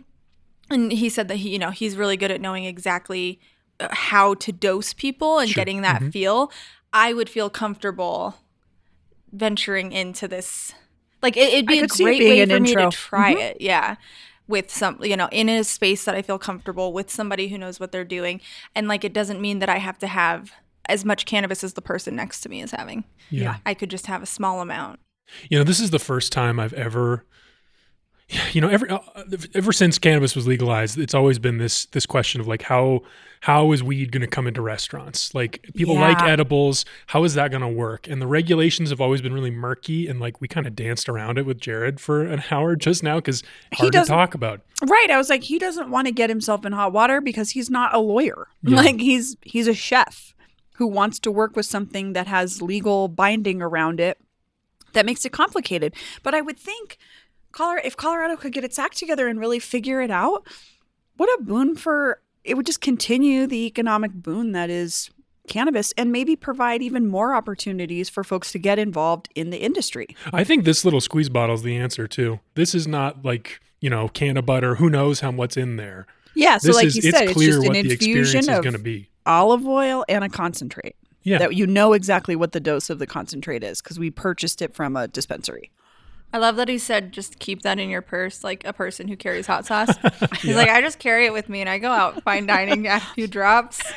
and 0.69 0.91
he 0.93 1.09
said 1.09 1.27
that 1.27 1.35
he 1.37 1.49
you 1.49 1.59
know 1.59 1.71
he's 1.71 1.97
really 1.97 2.15
good 2.15 2.31
at 2.31 2.39
knowing 2.39 2.63
exactly 2.63 3.39
uh, 3.81 3.89
how 3.91 4.33
to 4.35 4.51
dose 4.53 4.93
people 4.93 5.39
and 5.39 5.49
Sure. 5.49 5.59
getting 5.61 5.81
that 5.81 6.01
Mhm. 6.01 6.11
feel 6.13 6.51
i 6.93 7.11
would 7.11 7.29
feel 7.29 7.49
comfortable 7.49 8.35
venturing 9.33 9.91
into 9.91 10.27
this 10.27 10.73
like 11.21 11.35
it, 11.37 11.51
it'd 11.53 11.67
be 11.67 11.79
a 11.79 11.81
could 11.81 11.91
see 11.91 12.03
it 12.03 12.05
great 12.05 12.19
way 12.29 12.45
for 12.45 12.59
me 12.59 12.75
to 12.75 12.89
try 12.91 13.33
Mhm. 13.35 13.41
it 13.41 13.57
yeah 13.59 13.95
with 14.47 14.69
some 14.69 15.01
you 15.03 15.15
know 15.15 15.29
in 15.31 15.47
a 15.47 15.63
space 15.63 16.03
that 16.05 16.15
i 16.15 16.21
feel 16.21 16.37
comfortable 16.37 16.91
with 16.91 17.09
somebody 17.09 17.47
who 17.47 17.57
knows 17.57 17.79
what 17.79 17.91
they're 17.91 18.03
doing. 18.03 18.41
And 18.75 18.87
like 18.87 19.03
it 19.03 19.13
doesn't 19.13 19.41
mean 19.41 19.59
that 19.59 19.69
i 19.69 19.77
have 19.77 19.97
to 19.99 20.07
have 20.07 20.51
as 20.89 21.05
much 21.05 21.25
cannabis 21.25 21.63
as 21.63 21.73
the 21.73 21.81
person 21.81 22.15
next 22.15 22.41
to 22.41 22.49
me 22.49 22.61
is 22.61 22.71
having. 22.71 23.03
Yeah. 23.29 23.57
i 23.65 23.73
could 23.73 23.89
just 23.89 24.07
have 24.07 24.21
a 24.21 24.27
small 24.27 24.61
amount. 24.61 24.99
You 25.49 25.57
know, 25.57 25.63
this 25.63 25.79
is 25.79 25.91
the 25.91 25.99
first 25.99 26.31
time 26.31 26.59
I've 26.59 26.73
ever, 26.73 27.25
you 28.51 28.61
know, 28.61 28.69
ever 28.69 28.91
uh, 28.91 29.23
ever 29.53 29.71
since 29.71 29.97
cannabis 29.97 30.35
was 30.35 30.47
legalized, 30.47 30.97
it's 30.97 31.13
always 31.13 31.39
been 31.39 31.57
this 31.57 31.85
this 31.87 32.05
question 32.05 32.41
of 32.41 32.47
like 32.47 32.61
how 32.63 33.01
how 33.41 33.73
is 33.73 33.83
weed 33.83 34.11
going 34.11 34.21
to 34.21 34.27
come 34.27 34.47
into 34.47 34.61
restaurants? 34.61 35.35
Like 35.35 35.69
people 35.75 35.95
like 35.95 36.21
edibles, 36.21 36.85
how 37.07 37.25
is 37.25 37.33
that 37.33 37.51
going 37.51 37.61
to 37.61 37.67
work? 37.67 38.07
And 38.07 38.21
the 38.21 38.27
regulations 38.27 38.89
have 38.89 39.01
always 39.01 39.21
been 39.21 39.33
really 39.33 39.51
murky, 39.51 40.07
and 40.07 40.19
like 40.19 40.39
we 40.39 40.47
kind 40.47 40.65
of 40.65 40.75
danced 40.75 41.09
around 41.09 41.37
it 41.37 41.45
with 41.45 41.59
Jared 41.59 41.99
for 41.99 42.23
an 42.23 42.43
hour 42.51 42.75
just 42.75 43.03
now 43.03 43.17
because 43.17 43.43
He 43.71 43.77
hard 43.77 43.93
to 43.93 44.05
talk 44.05 44.33
about. 44.33 44.61
Right. 44.81 45.07
I 45.09 45.17
was 45.17 45.29
like, 45.29 45.43
he 45.43 45.59
doesn't 45.59 45.89
want 45.89 46.07
to 46.07 46.13
get 46.13 46.29
himself 46.29 46.65
in 46.65 46.71
hot 46.71 46.93
water 46.93 47.21
because 47.21 47.51
he's 47.51 47.69
not 47.69 47.93
a 47.93 47.99
lawyer. 47.99 48.47
Yeah. 48.65 48.77
Like 48.77 49.01
he's 49.01 49.35
he's 49.41 49.67
a 49.67 49.73
chef 49.73 50.33
who 50.75 50.87
wants 50.87 51.19
to 51.19 51.31
work 51.31 51.57
with 51.57 51.65
something 51.65 52.13
that 52.13 52.27
has 52.27 52.61
legal 52.61 53.09
binding 53.09 53.61
around 53.61 53.99
it 53.99 54.17
that 54.93 55.05
makes 55.05 55.25
it 55.25 55.31
complicated. 55.31 55.93
But 56.23 56.33
I 56.33 56.41
would 56.41 56.57
think 56.57 56.97
Colorado 57.53 57.87
if 57.87 57.95
Colorado 57.95 58.35
could 58.35 58.51
get 58.51 58.65
its 58.65 58.77
act 58.77 58.97
together 58.97 59.29
and 59.29 59.39
really 59.39 59.59
figure 59.59 60.01
it 60.01 60.11
out, 60.11 60.45
what 61.15 61.29
a 61.39 61.43
boon 61.43 61.75
for 61.75 62.19
it 62.43 62.55
would 62.57 62.65
just 62.65 62.81
continue 62.81 63.47
the 63.47 63.65
economic 63.65 64.11
boon 64.11 64.51
that 64.51 64.69
is 64.69 65.09
cannabis 65.47 65.93
and 65.97 66.11
maybe 66.11 66.35
provide 66.35 66.81
even 66.81 67.05
more 67.07 67.33
opportunities 67.33 68.09
for 68.09 68.23
folks 68.23 68.51
to 68.51 68.59
get 68.59 68.79
involved 68.79 69.29
in 69.35 69.49
the 69.49 69.57
industry. 69.57 70.07
I 70.33 70.43
think 70.43 70.65
this 70.65 70.83
little 70.83 71.01
squeeze 71.01 71.29
bottle 71.29 71.55
is 71.55 71.63
the 71.63 71.77
answer 71.77 72.07
too. 72.07 72.39
This 72.55 72.75
is 72.75 72.87
not 72.87 73.23
like 73.23 73.61
you 73.79 73.89
know 73.89 74.09
canna 74.09 74.41
butter. 74.41 74.75
Who 74.75 74.89
knows 74.89 75.21
how 75.21 75.31
what's 75.31 75.55
in 75.57 75.77
there? 75.77 76.07
Yeah, 76.35 76.57
so 76.57 76.67
this 76.67 76.75
like 76.75 76.85
is 76.87 76.95
you 76.95 77.01
it's 77.05 77.17
said, 77.17 77.23
it's 77.25 77.33
clear 77.33 77.49
just 77.51 77.67
what 77.67 77.77
an 77.77 77.87
the 77.87 77.91
infusion 77.93 78.39
is 78.39 78.47
of 78.49 78.83
be. 78.83 79.09
olive 79.25 79.67
oil 79.67 80.03
and 80.09 80.23
a 80.23 80.29
concentrate. 80.29 80.95
Yeah, 81.21 81.37
That 81.37 81.55
you 81.55 81.65
know 81.67 81.93
exactly 81.93 82.35
what 82.35 82.51
the 82.51 82.59
dose 82.59 82.89
of 82.89 82.99
the 82.99 83.07
concentrate 83.07 83.63
is 83.63 83.81
because 83.81 83.97
we 83.97 84.11
purchased 84.11 84.61
it 84.61 84.73
from 84.73 84.97
a 84.97 85.07
dispensary. 85.07 85.71
I 86.33 86.39
love 86.39 86.55
that 86.55 86.67
he 86.67 86.79
said 86.79 87.11
just 87.11 87.37
keep 87.37 87.61
that 87.61 87.77
in 87.77 87.89
your 87.89 88.01
purse, 88.01 88.43
like 88.43 88.65
a 88.65 88.73
person 88.73 89.07
who 89.07 89.15
carries 89.15 89.45
hot 89.45 89.67
sauce. 89.67 89.95
He's 90.41 90.55
like, 90.55 90.67
I 90.67 90.81
just 90.81 90.97
carry 90.97 91.27
it 91.27 91.33
with 91.33 91.47
me 91.47 91.61
and 91.61 91.69
I 91.69 91.77
go 91.77 91.91
out 91.91 92.23
fine 92.23 92.47
dining, 92.47 92.87
add 92.87 93.03
a 93.03 93.05
few 93.13 93.27
drops. 93.27 93.81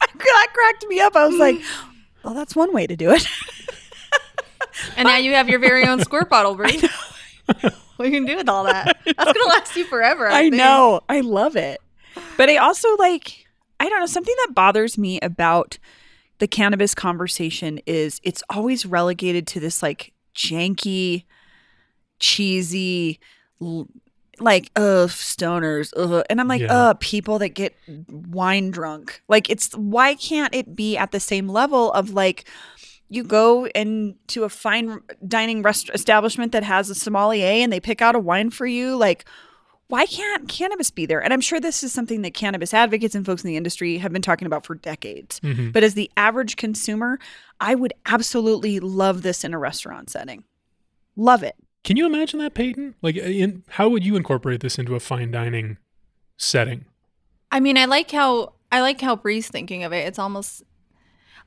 that 0.00 0.46
cracked 0.52 0.86
me 0.88 1.00
up. 1.00 1.14
I 1.16 1.26
was 1.26 1.38
like, 1.38 1.60
well, 2.24 2.34
that's 2.34 2.56
one 2.56 2.72
way 2.72 2.86
to 2.86 2.96
do 2.96 3.10
it. 3.10 3.26
And 4.96 5.06
now 5.06 5.16
you 5.16 5.32
have 5.34 5.48
your 5.48 5.58
very 5.58 5.86
own 5.86 6.00
squirt 6.00 6.28
bottle, 6.28 6.54
Bree. 6.54 6.80
What 7.96 8.06
you 8.06 8.12
can 8.12 8.24
do 8.24 8.36
with 8.36 8.48
all 8.48 8.64
that? 8.64 8.96
That's 9.04 9.32
gonna 9.32 9.48
last 9.48 9.74
you 9.74 9.84
forever. 9.84 10.28
I, 10.28 10.44
I 10.44 10.48
know. 10.50 11.00
I 11.08 11.20
love 11.20 11.56
it. 11.56 11.80
But 12.36 12.48
I 12.48 12.56
also 12.56 12.94
like, 12.96 13.46
I 13.80 13.88
don't 13.88 13.98
know, 13.98 14.06
something 14.06 14.34
that 14.46 14.54
bothers 14.54 14.96
me 14.96 15.18
about 15.20 15.78
the 16.38 16.46
cannabis 16.46 16.94
conversation 16.94 17.80
is 17.86 18.20
it's 18.22 18.42
always 18.50 18.86
relegated 18.86 19.46
to 19.48 19.60
this 19.60 19.82
like 19.82 20.12
janky, 20.34 21.24
cheesy, 22.18 23.20
like, 24.40 24.70
ugh, 24.76 25.08
stoners. 25.08 25.92
Ugh. 25.96 26.24
And 26.30 26.40
I'm 26.40 26.48
like, 26.48 26.60
Yeah. 26.62 26.90
ugh, 26.90 27.00
people 27.00 27.38
that 27.40 27.50
get 27.50 27.74
wine 28.08 28.70
drunk. 28.70 29.22
Like, 29.28 29.50
it's 29.50 29.72
why 29.74 30.14
can't 30.14 30.54
it 30.54 30.76
be 30.76 30.96
at 30.96 31.10
the 31.12 31.20
same 31.20 31.48
level 31.48 31.92
of 31.92 32.10
like, 32.10 32.48
you 33.10 33.24
go 33.24 33.66
into 33.68 34.44
a 34.44 34.48
fine 34.50 35.00
dining 35.26 35.62
rest- 35.62 35.90
establishment 35.94 36.52
that 36.52 36.62
has 36.62 36.90
a 36.90 36.94
sommelier 36.94 37.46
and 37.46 37.72
they 37.72 37.80
pick 37.80 38.02
out 38.02 38.14
a 38.14 38.18
wine 38.18 38.50
for 38.50 38.66
you 38.66 38.94
like 38.96 39.24
why 39.86 40.04
can't 40.04 40.46
cannabis 40.46 40.90
be 40.90 41.06
there 41.06 41.22
and 41.22 41.32
i'm 41.32 41.40
sure 41.40 41.58
this 41.58 41.82
is 41.82 41.90
something 41.90 42.20
that 42.20 42.34
cannabis 42.34 42.74
advocates 42.74 43.14
and 43.14 43.24
folks 43.24 43.42
in 43.42 43.48
the 43.48 43.56
industry 43.56 43.96
have 43.96 44.12
been 44.12 44.20
talking 44.20 44.44
about 44.44 44.66
for 44.66 44.74
decades 44.74 45.40
Mm-hmm. 45.40 45.70
but 45.70 45.82
as 45.82 45.94
the 45.94 46.10
average 46.18 46.56
consumer 46.56 47.18
i 47.60 47.74
would 47.74 47.94
absolutely 48.04 48.78
love 48.78 49.22
this 49.22 49.42
in 49.42 49.54
a 49.54 49.58
restaurant 49.58 50.10
setting 50.10 50.44
love 51.16 51.42
it 51.42 51.56
Can 51.88 51.96
you 51.96 52.04
imagine 52.04 52.38
that, 52.40 52.52
Peyton? 52.52 52.96
Like, 53.00 53.16
uh, 53.16 53.20
in, 53.20 53.62
how 53.70 53.88
would 53.88 54.04
you 54.04 54.14
incorporate 54.14 54.60
this 54.60 54.78
into 54.78 54.94
a 54.94 55.00
fine 55.00 55.30
dining 55.30 55.78
setting? 56.36 56.84
I 57.50 57.60
mean, 57.60 57.78
I 57.78 57.86
like 57.86 58.10
how 58.10 58.52
I 58.70 58.82
like 58.82 59.00
how 59.00 59.16
Bree's 59.16 59.48
thinking 59.48 59.84
of 59.84 59.94
it. 59.94 60.06
It's 60.06 60.18
almost 60.18 60.62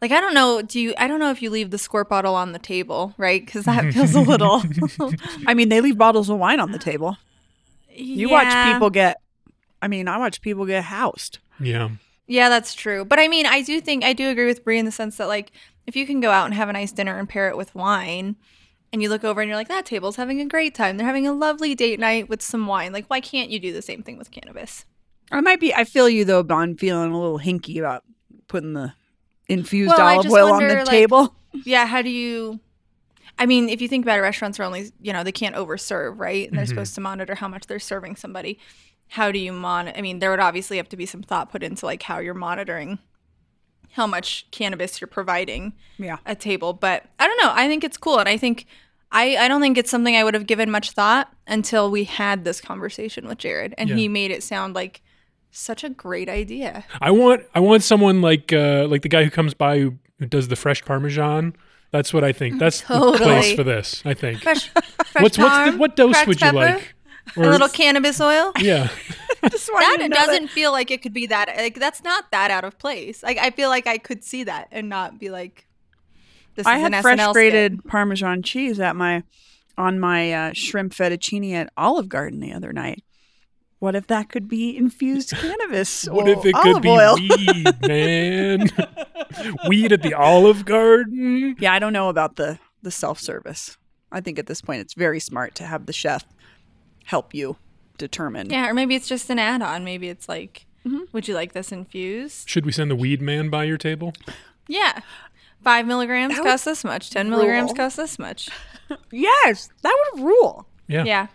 like 0.01 0.09
I 0.09 0.19
don't 0.19 0.33
know. 0.33 0.63
Do 0.63 0.79
you? 0.79 0.95
I 0.97 1.07
don't 1.07 1.19
know 1.19 1.29
if 1.29 1.43
you 1.43 1.51
leave 1.51 1.69
the 1.69 1.77
squirt 1.77 2.09
bottle 2.09 2.33
on 2.33 2.53
the 2.53 2.57
table, 2.57 3.13
right? 3.19 3.45
Because 3.45 3.65
that 3.65 3.93
feels 3.93 4.15
a 4.15 4.19
little. 4.19 4.63
i 5.45 5.53
mean 5.53 5.69
they 5.69 5.79
leave 5.79 5.99
bottles 5.99 6.27
of 6.27 6.39
wine 6.39 6.59
on 6.59 6.71
the 6.71 6.79
table 6.79 7.17
you 7.93 8.27
watch 8.27 8.51
people 8.73 8.89
get 8.89 9.21
i 9.79 9.87
mean 9.87 10.07
i 10.07 10.17
watch 10.17 10.41
people 10.41 10.65
get 10.65 10.85
housed 10.85 11.37
Yeah, 11.59 11.89
Yeah, 12.25 12.49
that's 12.49 12.73
true. 12.73 13.05
But 13.05 13.19
I 13.19 13.27
mean, 13.27 13.45
I 13.45 13.61
do 13.61 13.79
think 13.79 14.03
I 14.03 14.13
do 14.13 14.29
agree 14.29 14.47
with 14.47 14.63
Bree 14.63 14.79
in 14.79 14.85
the 14.85 14.91
sense 14.91 15.17
that 15.17 15.27
like 15.27 15.51
if 15.85 15.95
you 15.95 16.07
can 16.07 16.19
go 16.19 16.31
out 16.31 16.45
and 16.45 16.55
have 16.55 16.67
a 16.67 16.73
nice 16.73 16.91
dinner 16.91 17.19
and 17.19 17.29
pair 17.29 17.47
it 17.47 17.57
with 17.57 17.75
wine, 17.75 18.37
and 18.91 19.01
you 19.01 19.09
look 19.09 19.23
over 19.23 19.41
and 19.41 19.47
you're 19.47 19.57
like, 19.57 19.69
that 19.69 19.85
table's 19.85 20.17
having 20.17 20.41
a 20.41 20.45
great 20.45 20.75
time. 20.75 20.97
They're 20.97 21.07
having 21.07 21.27
a 21.27 21.33
lovely 21.33 21.75
date 21.75 21.99
night 21.99 22.29
with 22.29 22.41
some 22.41 22.67
wine. 22.67 22.91
Like, 22.91 23.07
why 23.07 23.21
can't 23.21 23.49
you 23.49 23.59
do 23.59 23.71
the 23.71 23.81
same 23.81 24.03
thing 24.03 24.17
with 24.17 24.31
cannabis? 24.31 24.85
i 25.33 25.39
might 25.39 25.61
be 25.61 25.73
i 25.73 25.85
feel 25.85 26.09
you 26.09 26.25
though 26.25 26.43
but 26.43 26.55
i'm 26.55 26.75
feeling 26.75 27.09
a 27.09 27.17
little 27.17 27.39
hinky 27.39 27.79
about 27.79 28.03
putting 28.49 28.73
the 28.73 28.91
infused 29.47 29.93
Well, 29.95 30.01
olive 30.05 30.23
just 30.23 30.35
oil 30.35 30.51
on 30.51 30.67
the 30.67 30.75
like, 30.75 30.87
table 30.87 31.33
Yeah, 31.65 31.85
how 31.85 32.01
do 32.01 32.09
you? 32.09 32.59
I 33.37 33.45
mean, 33.45 33.69
if 33.69 33.81
you 33.81 33.87
think 33.87 34.05
about 34.05 34.19
it, 34.19 34.21
restaurants 34.21 34.59
are 34.59 34.63
only 34.63 34.91
you 35.01 35.13
know 35.13 35.23
they 35.23 35.31
can't 35.31 35.55
overserve, 35.55 36.19
right? 36.19 36.47
And 36.47 36.57
they're 36.57 36.65
mm-hmm. 36.65 36.69
supposed 36.69 36.95
to 36.95 37.01
monitor 37.01 37.35
how 37.35 37.47
much 37.47 37.67
they're 37.67 37.79
serving 37.79 38.15
somebody. 38.15 38.59
How 39.09 39.31
do 39.31 39.39
you 39.39 39.51
monitor? 39.51 39.97
I 39.97 40.01
mean, 40.01 40.19
there 40.19 40.31
would 40.31 40.39
obviously 40.39 40.77
have 40.77 40.89
to 40.89 40.97
be 40.97 41.05
some 41.05 41.21
thought 41.21 41.51
put 41.51 41.63
into 41.63 41.85
like 41.85 42.03
how 42.03 42.19
you're 42.19 42.33
monitoring 42.33 42.99
how 43.93 44.07
much 44.07 44.47
cannabis 44.51 45.01
you're 45.01 45.07
providing 45.07 45.73
yeah 45.97 46.17
a 46.25 46.35
table. 46.35 46.73
But 46.73 47.05
I 47.19 47.27
don't 47.27 47.41
know. 47.41 47.51
I 47.53 47.67
think 47.67 47.83
it's 47.83 47.97
cool, 47.97 48.19
and 48.19 48.29
I 48.29 48.37
think 48.37 48.65
I 49.11 49.35
I 49.37 49.47
don't 49.47 49.61
think 49.61 49.77
it's 49.77 49.91
something 49.91 50.15
I 50.15 50.23
would 50.23 50.33
have 50.33 50.47
given 50.47 50.71
much 50.71 50.91
thought 50.91 51.31
until 51.47 51.91
we 51.91 52.05
had 52.05 52.45
this 52.45 52.61
conversation 52.61 53.27
with 53.27 53.37
Jared, 53.39 53.73
and 53.77 53.89
Yeah. 53.89 53.95
he 53.95 54.07
made 54.07 54.31
it 54.31 54.43
sound 54.43 54.73
like 54.75 55.01
such 55.51 55.83
a 55.83 55.89
great 55.89 56.29
idea. 56.29 56.85
I 57.01 57.11
want 57.11 57.43
I 57.53 57.59
want 57.59 57.83
someone 57.83 58.21
like 58.21 58.53
uh, 58.53 58.87
like 58.89 59.01
the 59.01 59.09
guy 59.09 59.23
who 59.23 59.29
comes 59.29 59.53
by 59.53 59.79
who, 59.79 59.97
who 60.19 60.25
does 60.25 60.47
the 60.47 60.55
fresh 60.55 60.83
Parmesan. 60.85 61.55
That's 61.91 62.13
what 62.13 62.23
I 62.23 62.31
think. 62.31 62.57
That's 62.57 62.81
the 62.81 63.13
place 63.17 63.53
for 63.53 63.63
this. 63.63 64.01
I 64.05 64.13
think. 64.13 64.41
Fresh, 64.41 64.69
fresh 64.69 65.21
what's 65.23 65.37
what's 65.37 65.71
the, 65.71 65.77
what 65.77 65.95
dose 65.97 66.25
would 66.25 66.39
you 66.39 66.45
pepper, 66.45 66.55
like? 66.55 66.95
A 67.35 67.39
little 67.41 67.67
cannabis 67.67 68.21
oil. 68.21 68.53
yeah. 68.59 68.87
that 69.41 69.51
to 69.51 69.57
it 69.57 70.09
know 70.09 70.15
that- 70.15 70.27
doesn't 70.27 70.47
feel 70.49 70.71
like 70.71 70.89
it 70.91 71.01
could 71.01 71.13
be 71.13 71.25
that 71.27 71.53
like 71.57 71.75
that's 71.79 72.03
not 72.03 72.29
that 72.31 72.51
out 72.51 72.63
of 72.63 72.77
place 72.77 73.23
like 73.23 73.39
i 73.39 73.49
feel 73.49 73.69
like 73.69 73.87
i 73.87 73.97
could 73.97 74.23
see 74.23 74.43
that 74.43 74.67
and 74.71 74.87
not 74.87 75.17
be 75.19 75.31
like 75.31 75.65
this 76.55 76.65
I 76.67 76.75
is 76.77 76.81
had 76.81 76.93
an 76.93 77.01
fresh 77.01 77.19
SNL 77.19 77.33
grated 77.33 77.73
skit. 77.79 77.87
Parmesan 77.87 78.43
cheese 78.43 78.79
at 78.79 78.95
my 78.95 79.23
on 79.77 79.99
my 79.99 80.31
uh, 80.33 80.51
shrimp 80.53 80.93
fettuccine 80.93 81.53
at 81.53 81.71
Olive 81.77 82.09
Garden 82.09 82.39
the 82.39 82.53
other 82.53 82.73
night. 82.73 83.03
What 83.79 83.95
if 83.95 84.05
that 84.07 84.29
could 84.29 84.47
be 84.47 84.75
infused 84.77 85.31
cannabis? 85.35 86.05
What 86.05 86.27
or 86.27 86.31
if 86.33 86.45
it 86.45 86.53
could 86.55 86.81
be 86.81 86.89
oil? 86.89 87.15
weed, 87.15 87.87
man? 87.87 88.69
weed 89.67 89.91
at 89.91 90.03
the 90.03 90.13
Olive 90.13 90.65
Garden. 90.65 91.55
yeah, 91.59 91.73
I 91.73 91.79
don't 91.79 91.93
know 91.93 92.09
about 92.09 92.35
the 92.35 92.59
the 92.83 92.91
self 92.91 93.19
service. 93.19 93.77
I 94.11 94.19
think 94.21 94.37
at 94.37 94.47
this 94.47 94.61
point 94.61 94.81
it's 94.81 94.93
very 94.93 95.19
smart 95.19 95.55
to 95.55 95.63
have 95.63 95.85
the 95.85 95.93
chef 95.93 96.25
help 97.05 97.33
you 97.33 97.55
determine. 97.97 98.49
yeah 98.49 98.67
or 98.67 98.73
maybe 98.73 98.95
it's 98.95 99.07
just 99.07 99.29
an 99.29 99.37
add-on 99.39 99.83
maybe 99.83 100.09
it's 100.09 100.27
like 100.27 100.65
Mm-hmm. 100.85 101.03
would 101.11 101.27
you 101.27 101.35
like 101.35 101.53
this 101.53 101.71
infused 101.71 102.49
Should 102.49 102.65
we 102.65 102.71
send 102.71 102.89
the 102.89 102.95
weed 102.95 103.21
man 103.21 103.49
by 103.51 103.65
your 103.65 103.77
table? 103.77 104.13
yeah 104.67 105.01
five 105.63 105.85
milligrams 105.87 106.33
That 106.35 106.43
would 106.43 106.49
cost 106.49 106.65
this 106.65 106.83
much 106.83 107.09
ten 107.09 107.29
milligrams 107.29 107.69
rule. 107.69 107.75
cost 107.75 107.97
this 107.97 108.17
much 108.19 108.49
Yes, 109.11 109.69
that 109.83 109.97
would 110.15 110.23
rule. 110.25 110.67
Yeah. 110.87 111.05
yeah 111.05 111.27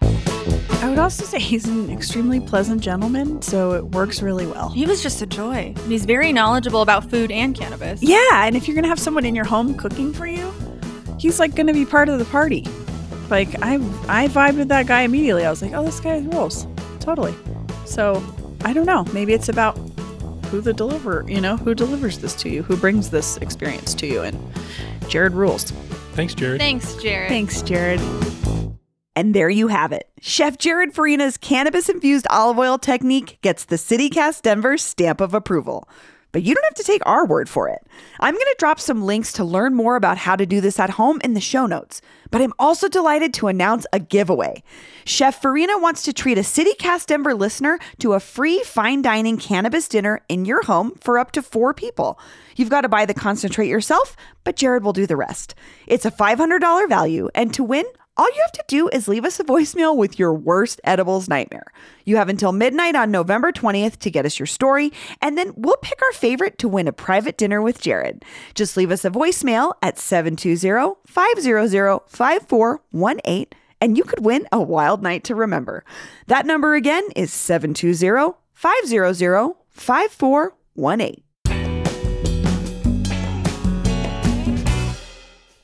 I 0.83 0.91
would 0.91 0.99
also 0.99 1.25
say 1.25 1.39
he's 1.41 1.67
an 1.67 1.91
extremely 1.91 2.39
pleasant 2.39 2.83
gentleman, 2.83 3.41
so 3.41 3.73
it 3.73 3.85
works 3.87 4.21
really 4.23 4.47
well. 4.47 4.69
he 4.71 4.85
was 4.85 5.03
just 5.03 5.23
a 5.23 5.27
joy 5.27 5.73
and 5.75 5.91
he's 5.93 6.05
very 6.05 6.33
knowledgeable 6.33 6.83
about 6.83 7.09
food 7.11 7.31
and 7.31 7.55
cannabis 7.57 8.03
Yeah, 8.03 8.45
and 8.47 8.55
if 8.57 8.69
you're 8.69 8.75
gonna 8.75 8.89
have 8.89 9.01
someone 9.01 9.25
in 9.25 9.35
your 9.35 9.47
home 9.47 9.75
cooking 9.77 10.13
for 10.13 10.27
you, 10.27 10.53
he's 11.19 11.41
like 11.41 11.55
gonna 11.55 11.73
be 11.73 11.87
part 11.87 12.09
of 12.09 12.19
the 12.19 12.27
party. 12.27 12.65
Like 13.31 13.49
I, 13.63 13.75
I 14.07 14.29
vibed 14.29 14.59
with 14.59 14.69
that 14.69 14.87
guy 14.87 15.01
immediately. 15.03 15.45
I 15.47 15.51
was 15.51 15.61
like, 15.63 15.73
oh, 15.73 15.85
this 15.85 15.99
guy 15.99 16.19
rules, 16.19 16.67
totally. 17.01 17.35
So 17.87 18.23
I 18.65 18.73
don't 18.73 18.87
know. 18.87 19.05
Maybe 19.13 19.33
it's 19.33 19.49
about 19.49 19.77
who 20.47 20.61
the 20.61 20.73
deliver, 20.73 21.25
you 21.29 21.41
know, 21.41 21.57
who 21.57 21.75
delivers 21.75 22.19
this 22.19 22.35
to 22.37 22.49
you, 22.49 22.63
who 22.63 22.77
brings 22.77 23.11
this 23.11 23.37
experience 23.39 23.95
to 23.95 24.07
you, 24.07 24.23
and 24.23 24.39
Jared 25.09 25.33
rules. 25.33 25.71
Thanks, 26.13 26.35
Jared. 26.35 26.61
thanks 26.61 26.95
jared 26.95 27.29
Thanks, 27.29 27.63
Jared. 27.63 28.01
And 29.15 29.35
there 29.35 29.49
you 29.49 29.69
have 29.69 29.93
it. 29.93 30.09
Chef 30.21 30.59
Jared 30.59 30.93
Farina's 30.95 31.37
cannabis 31.39 31.89
infused 31.89 32.27
olive 32.29 32.59
oil 32.59 32.79
technique 32.79 33.39
gets 33.41 33.65
the 33.65 33.77
CityCast 33.77 34.43
Denver 34.43 34.77
stamp 34.77 35.21
of 35.21 35.33
approval. 35.33 35.89
But 36.37 36.43
you 36.43 36.55
don't 36.55 36.65
have 36.65 36.75
to 36.75 36.83
take 36.83 37.01
our 37.07 37.25
word 37.25 37.49
for 37.49 37.67
it. 37.71 37.87
I'm 38.21 38.35
going 38.35 38.45
to 38.45 38.57
drop 38.59 38.79
some 38.79 39.07
links 39.07 39.33
to 39.33 39.43
learn 39.43 39.75
more 39.75 39.97
about 39.97 40.19
how 40.19 40.37
to 40.37 40.45
do 40.45 40.61
this 40.61 40.79
at 40.79 40.91
home 40.91 41.19
in 41.25 41.33
the 41.33 41.41
show 41.41 41.65
notes. 41.65 42.03
But 42.31 42.43
I'm 42.43 42.53
also 42.59 42.91
delighted 42.91 43.33
to 43.35 43.49
announce 43.49 43.87
a 43.91 44.01
giveaway. 44.01 44.63
Chef 45.07 45.41
Farina 45.41 45.79
wants 45.79 46.03
to 46.03 46.13
treat 46.13 46.37
a 46.37 46.43
CityCast 46.43 47.07
Denver 47.07 47.35
listener 47.35 47.79
to 48.01 48.13
a 48.13 48.21
free 48.21 48.63
fine 48.65 49.01
dining 49.01 49.39
cannabis 49.39 49.89
dinner 49.89 50.21
in 50.29 50.45
your 50.45 50.63
home 50.65 50.93
for 51.01 51.19
up 51.19 51.33
to 51.33 51.41
four 51.41 51.73
people. 51.73 52.19
You've 52.55 52.69
got 52.69 52.83
to 52.83 52.89
buy 52.91 53.07
the 53.07 53.15
concentrate 53.15 53.69
yourself, 53.69 54.15
but 54.45 54.57
Jared 54.57 54.85
will 54.85 54.93
do 54.93 55.07
the 55.07 55.17
rest. 55.17 55.55
It's 55.87 56.05
a 56.05 56.11
$500 56.11 56.87
value, 56.87 57.31
and 57.35 57.55
to 57.55 57.65
win, 57.65 57.87
all 58.17 58.29
you 58.29 58.41
have 58.41 58.53
to 58.53 58.65
do 58.67 58.89
is 58.89 59.09
leave 59.09 59.27
us 59.27 59.39
a 59.41 59.45
voicemail 59.45 59.95
with 59.95 60.19
your 60.19 60.33
worst 60.33 60.81
edibles 60.85 61.29
nightmare. 61.29 61.67
You 62.05 62.17
have 62.17 62.31
until 62.31 62.53
midnight 62.53 62.95
on 62.95 63.11
November 63.11 63.53
20th 63.53 63.99
to 63.99 64.11
get 64.11 64.25
us 64.25 64.39
your 64.39 64.47
story, 64.47 64.91
and 65.21 65.37
then 65.37 65.53
we'll 65.55 65.77
pick 65.83 66.01
our 66.03 66.13
favorite 66.13 66.57
to 66.59 66.69
win 66.69 66.89
a 66.89 66.93
private 66.93 67.37
dinner 67.37 67.61
with 67.61 67.81
Jared. 67.81 68.25
Just 68.55 68.77
leave 68.77 68.91
us 68.91 69.05
a 69.05 69.11
voicemail 69.11 69.75
at 69.83 69.99
720 69.99 70.95
500 71.07 72.01
5418, 72.07 73.47
and 73.83 73.99
you 73.99 74.05
could 74.05 74.25
win 74.25 74.49
a 74.51 74.63
wild 74.63 75.03
night 75.03 75.23
to 75.25 75.35
remember. 75.35 75.85
That 76.27 76.47
number 76.47 76.75
again 76.75 77.05
is 77.15 77.33
720 77.33 78.35
500 78.55 79.55
5418. 79.69 81.23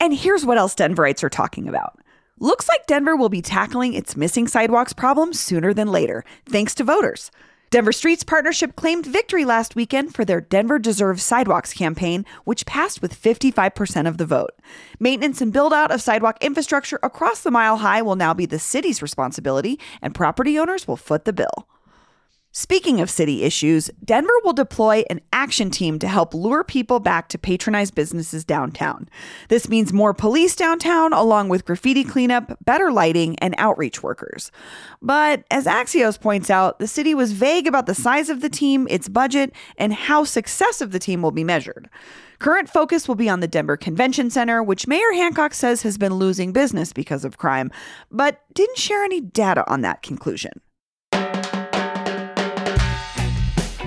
And 0.01 0.13
here's 0.13 0.45
what 0.45 0.59
else 0.59 0.75
Denverites 0.75 1.23
are 1.23 1.31
talking 1.31 1.69
about. 1.69 1.97
Looks 2.43 2.69
like 2.69 2.89
Denver 2.89 3.15
will 3.15 3.29
be 3.29 3.41
tackling 3.41 3.95
its 3.95 4.17
missing 4.17 4.49
sidewalks 4.49 4.93
problem 4.93 5.33
sooner 5.33 5.73
than 5.73 5.87
later, 5.87 6.25
thanks 6.45 6.75
to 6.75 6.83
voters. 6.83 7.31
Denver 7.71 7.93
Streets 7.93 8.25
Partnership 8.25 8.75
claimed 8.75 9.07
victory 9.07 9.45
last 9.45 9.77
weekend 9.77 10.13
for 10.13 10.25
their 10.25 10.41
Denver 10.41 10.81
Deserves 10.81 11.23
Sidewalks 11.23 11.73
campaign, 11.73 12.27
which 12.43 12.67
passed 12.67 13.01
with 13.01 13.15
55% 13.15 14.09
of 14.09 14.19
the 14.19 14.27
vote. 14.27 14.51
Maintenance 14.99 15.41
and 15.41 15.53
build 15.53 15.73
out 15.73 15.93
of 15.93 16.03
sidewalk 16.03 16.37
infrastructure 16.41 16.99
across 17.05 17.43
the 17.43 17.53
mile 17.53 17.77
high 17.77 18.03
will 18.03 18.17
now 18.17 18.35
be 18.35 18.45
the 18.45 18.59
city's 18.59 19.03
responsibility, 19.03 19.79
and 20.03 20.13
property 20.13 20.59
owners 20.59 20.89
will 20.89 20.97
foot 20.97 21.25
the 21.25 21.33
bill. 21.33 21.69
Speaking 22.55 23.01
of 23.01 23.09
city 23.09 23.45
issues, 23.45 23.91
Denver 24.05 24.35
will 24.45 24.53
deploy 24.53 25.05
an 25.09 25.23
action 25.33 25.71
team 25.71 25.99
to 25.99 26.07
help 26.07 26.35
lure 26.35 26.63
people 26.63 27.01
back 27.01 27.29
to 27.29 27.39
patronize 27.39 27.91
businesses 27.91 28.45
downtown. 28.45 29.09
This 29.49 29.71
means 29.71 29.91
more 29.91 30.13
police 30.13 30.55
downtown, 30.55 31.15
along 31.15 31.49
with 31.49 31.65
graffiti 31.65 32.05
cleanup, 32.05 32.63
better 32.63 32.93
lighting, 32.93 33.39
and 33.39 33.55
outreach 33.57 34.03
workers. 34.03 34.53
But 35.01 35.45
as 35.51 35.65
Axios 35.65 36.21
points 36.21 36.51
out, 36.51 36.79
the 36.79 36.87
city 36.87 37.15
was 37.15 37.33
vague 37.33 37.67
about 37.67 37.87
the 37.87 37.95
size 37.95 38.29
of 38.29 38.43
the 38.43 38.51
team, 38.51 38.87
its 38.91 39.09
budget, 39.09 39.55
and 39.79 39.95
how 39.95 40.25
success 40.25 40.83
of 40.83 40.93
the 40.93 40.99
team 40.99 41.23
will 41.23 41.31
be 41.31 41.45
measured. 41.45 41.89
Current 42.39 42.69
focus 42.69 43.09
will 43.09 43.15
be 43.15 43.31
on 43.31 43.41
the 43.41 43.49
Denver 43.49 43.79
Convention 43.79 44.29
Center, 44.29 44.63
which 44.63 44.87
Mayor 44.87 45.13
Hancock 45.15 45.55
says 45.55 45.81
has 45.83 45.97
been 45.97 46.17
losing 46.17 46.53
business 46.53 46.93
because 46.93 47.25
of 47.25 47.39
crime, 47.39 47.71
but 48.11 48.43
didn't 48.53 48.77
share 48.77 49.05
any 49.05 49.23
data 49.23 49.65
on 49.71 49.81
that 49.81 50.03
conclusion. 50.03 50.53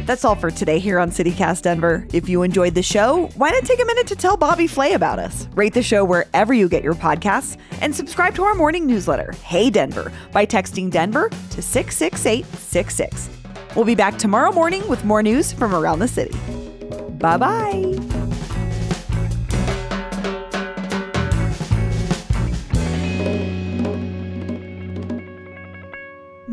That's 0.05 0.23
all 0.23 0.35
for 0.35 0.51
today 0.51 0.77
here 0.77 0.99
on 0.99 1.09
CityCast 1.09 1.63
Denver. 1.63 2.05
If 2.13 2.29
you 2.29 2.43
enjoyed 2.43 2.75
the 2.75 2.83
show, 2.83 3.27
why 3.35 3.49
not 3.49 3.63
take 3.63 3.81
a 3.81 3.85
minute 3.85 4.07
to 4.07 4.15
tell 4.15 4.37
Bobby 4.37 4.67
Flay 4.67 4.93
about 4.93 5.17
us? 5.17 5.47
Rate 5.55 5.73
the 5.73 5.81
show 5.81 6.05
wherever 6.05 6.53
you 6.53 6.69
get 6.69 6.83
your 6.83 6.93
podcasts 6.93 7.57
and 7.81 7.93
subscribe 7.95 8.35
to 8.35 8.43
our 8.43 8.53
morning 8.53 8.85
newsletter, 8.85 9.33
Hey 9.43 9.69
Denver, 9.69 10.11
by 10.31 10.45
texting 10.45 10.91
Denver 10.91 11.29
to 11.29 11.61
66866. 11.61 13.29
We'll 13.75 13.85
be 13.85 13.95
back 13.95 14.17
tomorrow 14.17 14.51
morning 14.51 14.87
with 14.87 15.03
more 15.03 15.23
news 15.23 15.51
from 15.51 15.73
around 15.73 15.99
the 15.99 16.07
city. 16.07 16.37
Bye 17.17 17.37
bye. 17.37 18.14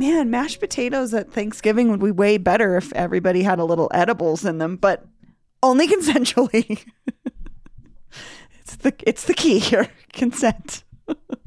Man, 0.03 0.31
mashed 0.31 0.59
potatoes 0.59 1.15
at 1.15 1.31
Thanksgiving 1.31 1.89
would 1.89 2.01
be 2.01 2.11
way 2.11 2.37
better 2.37 2.77
if 2.77 2.93
everybody 2.93 3.45
had 3.45 3.61
a 3.61 3.65
little 3.65 3.89
edibles 3.95 4.45
in 4.45 4.59
them, 4.59 4.75
but 4.75 5.07
only 5.63 5.87
consensually. 5.95 6.85
it's 8.59 8.75
the 8.75 8.93
it's 9.07 9.27
the 9.27 9.35
key 9.35 9.61
here. 9.61 9.87
Consent. 10.13 10.83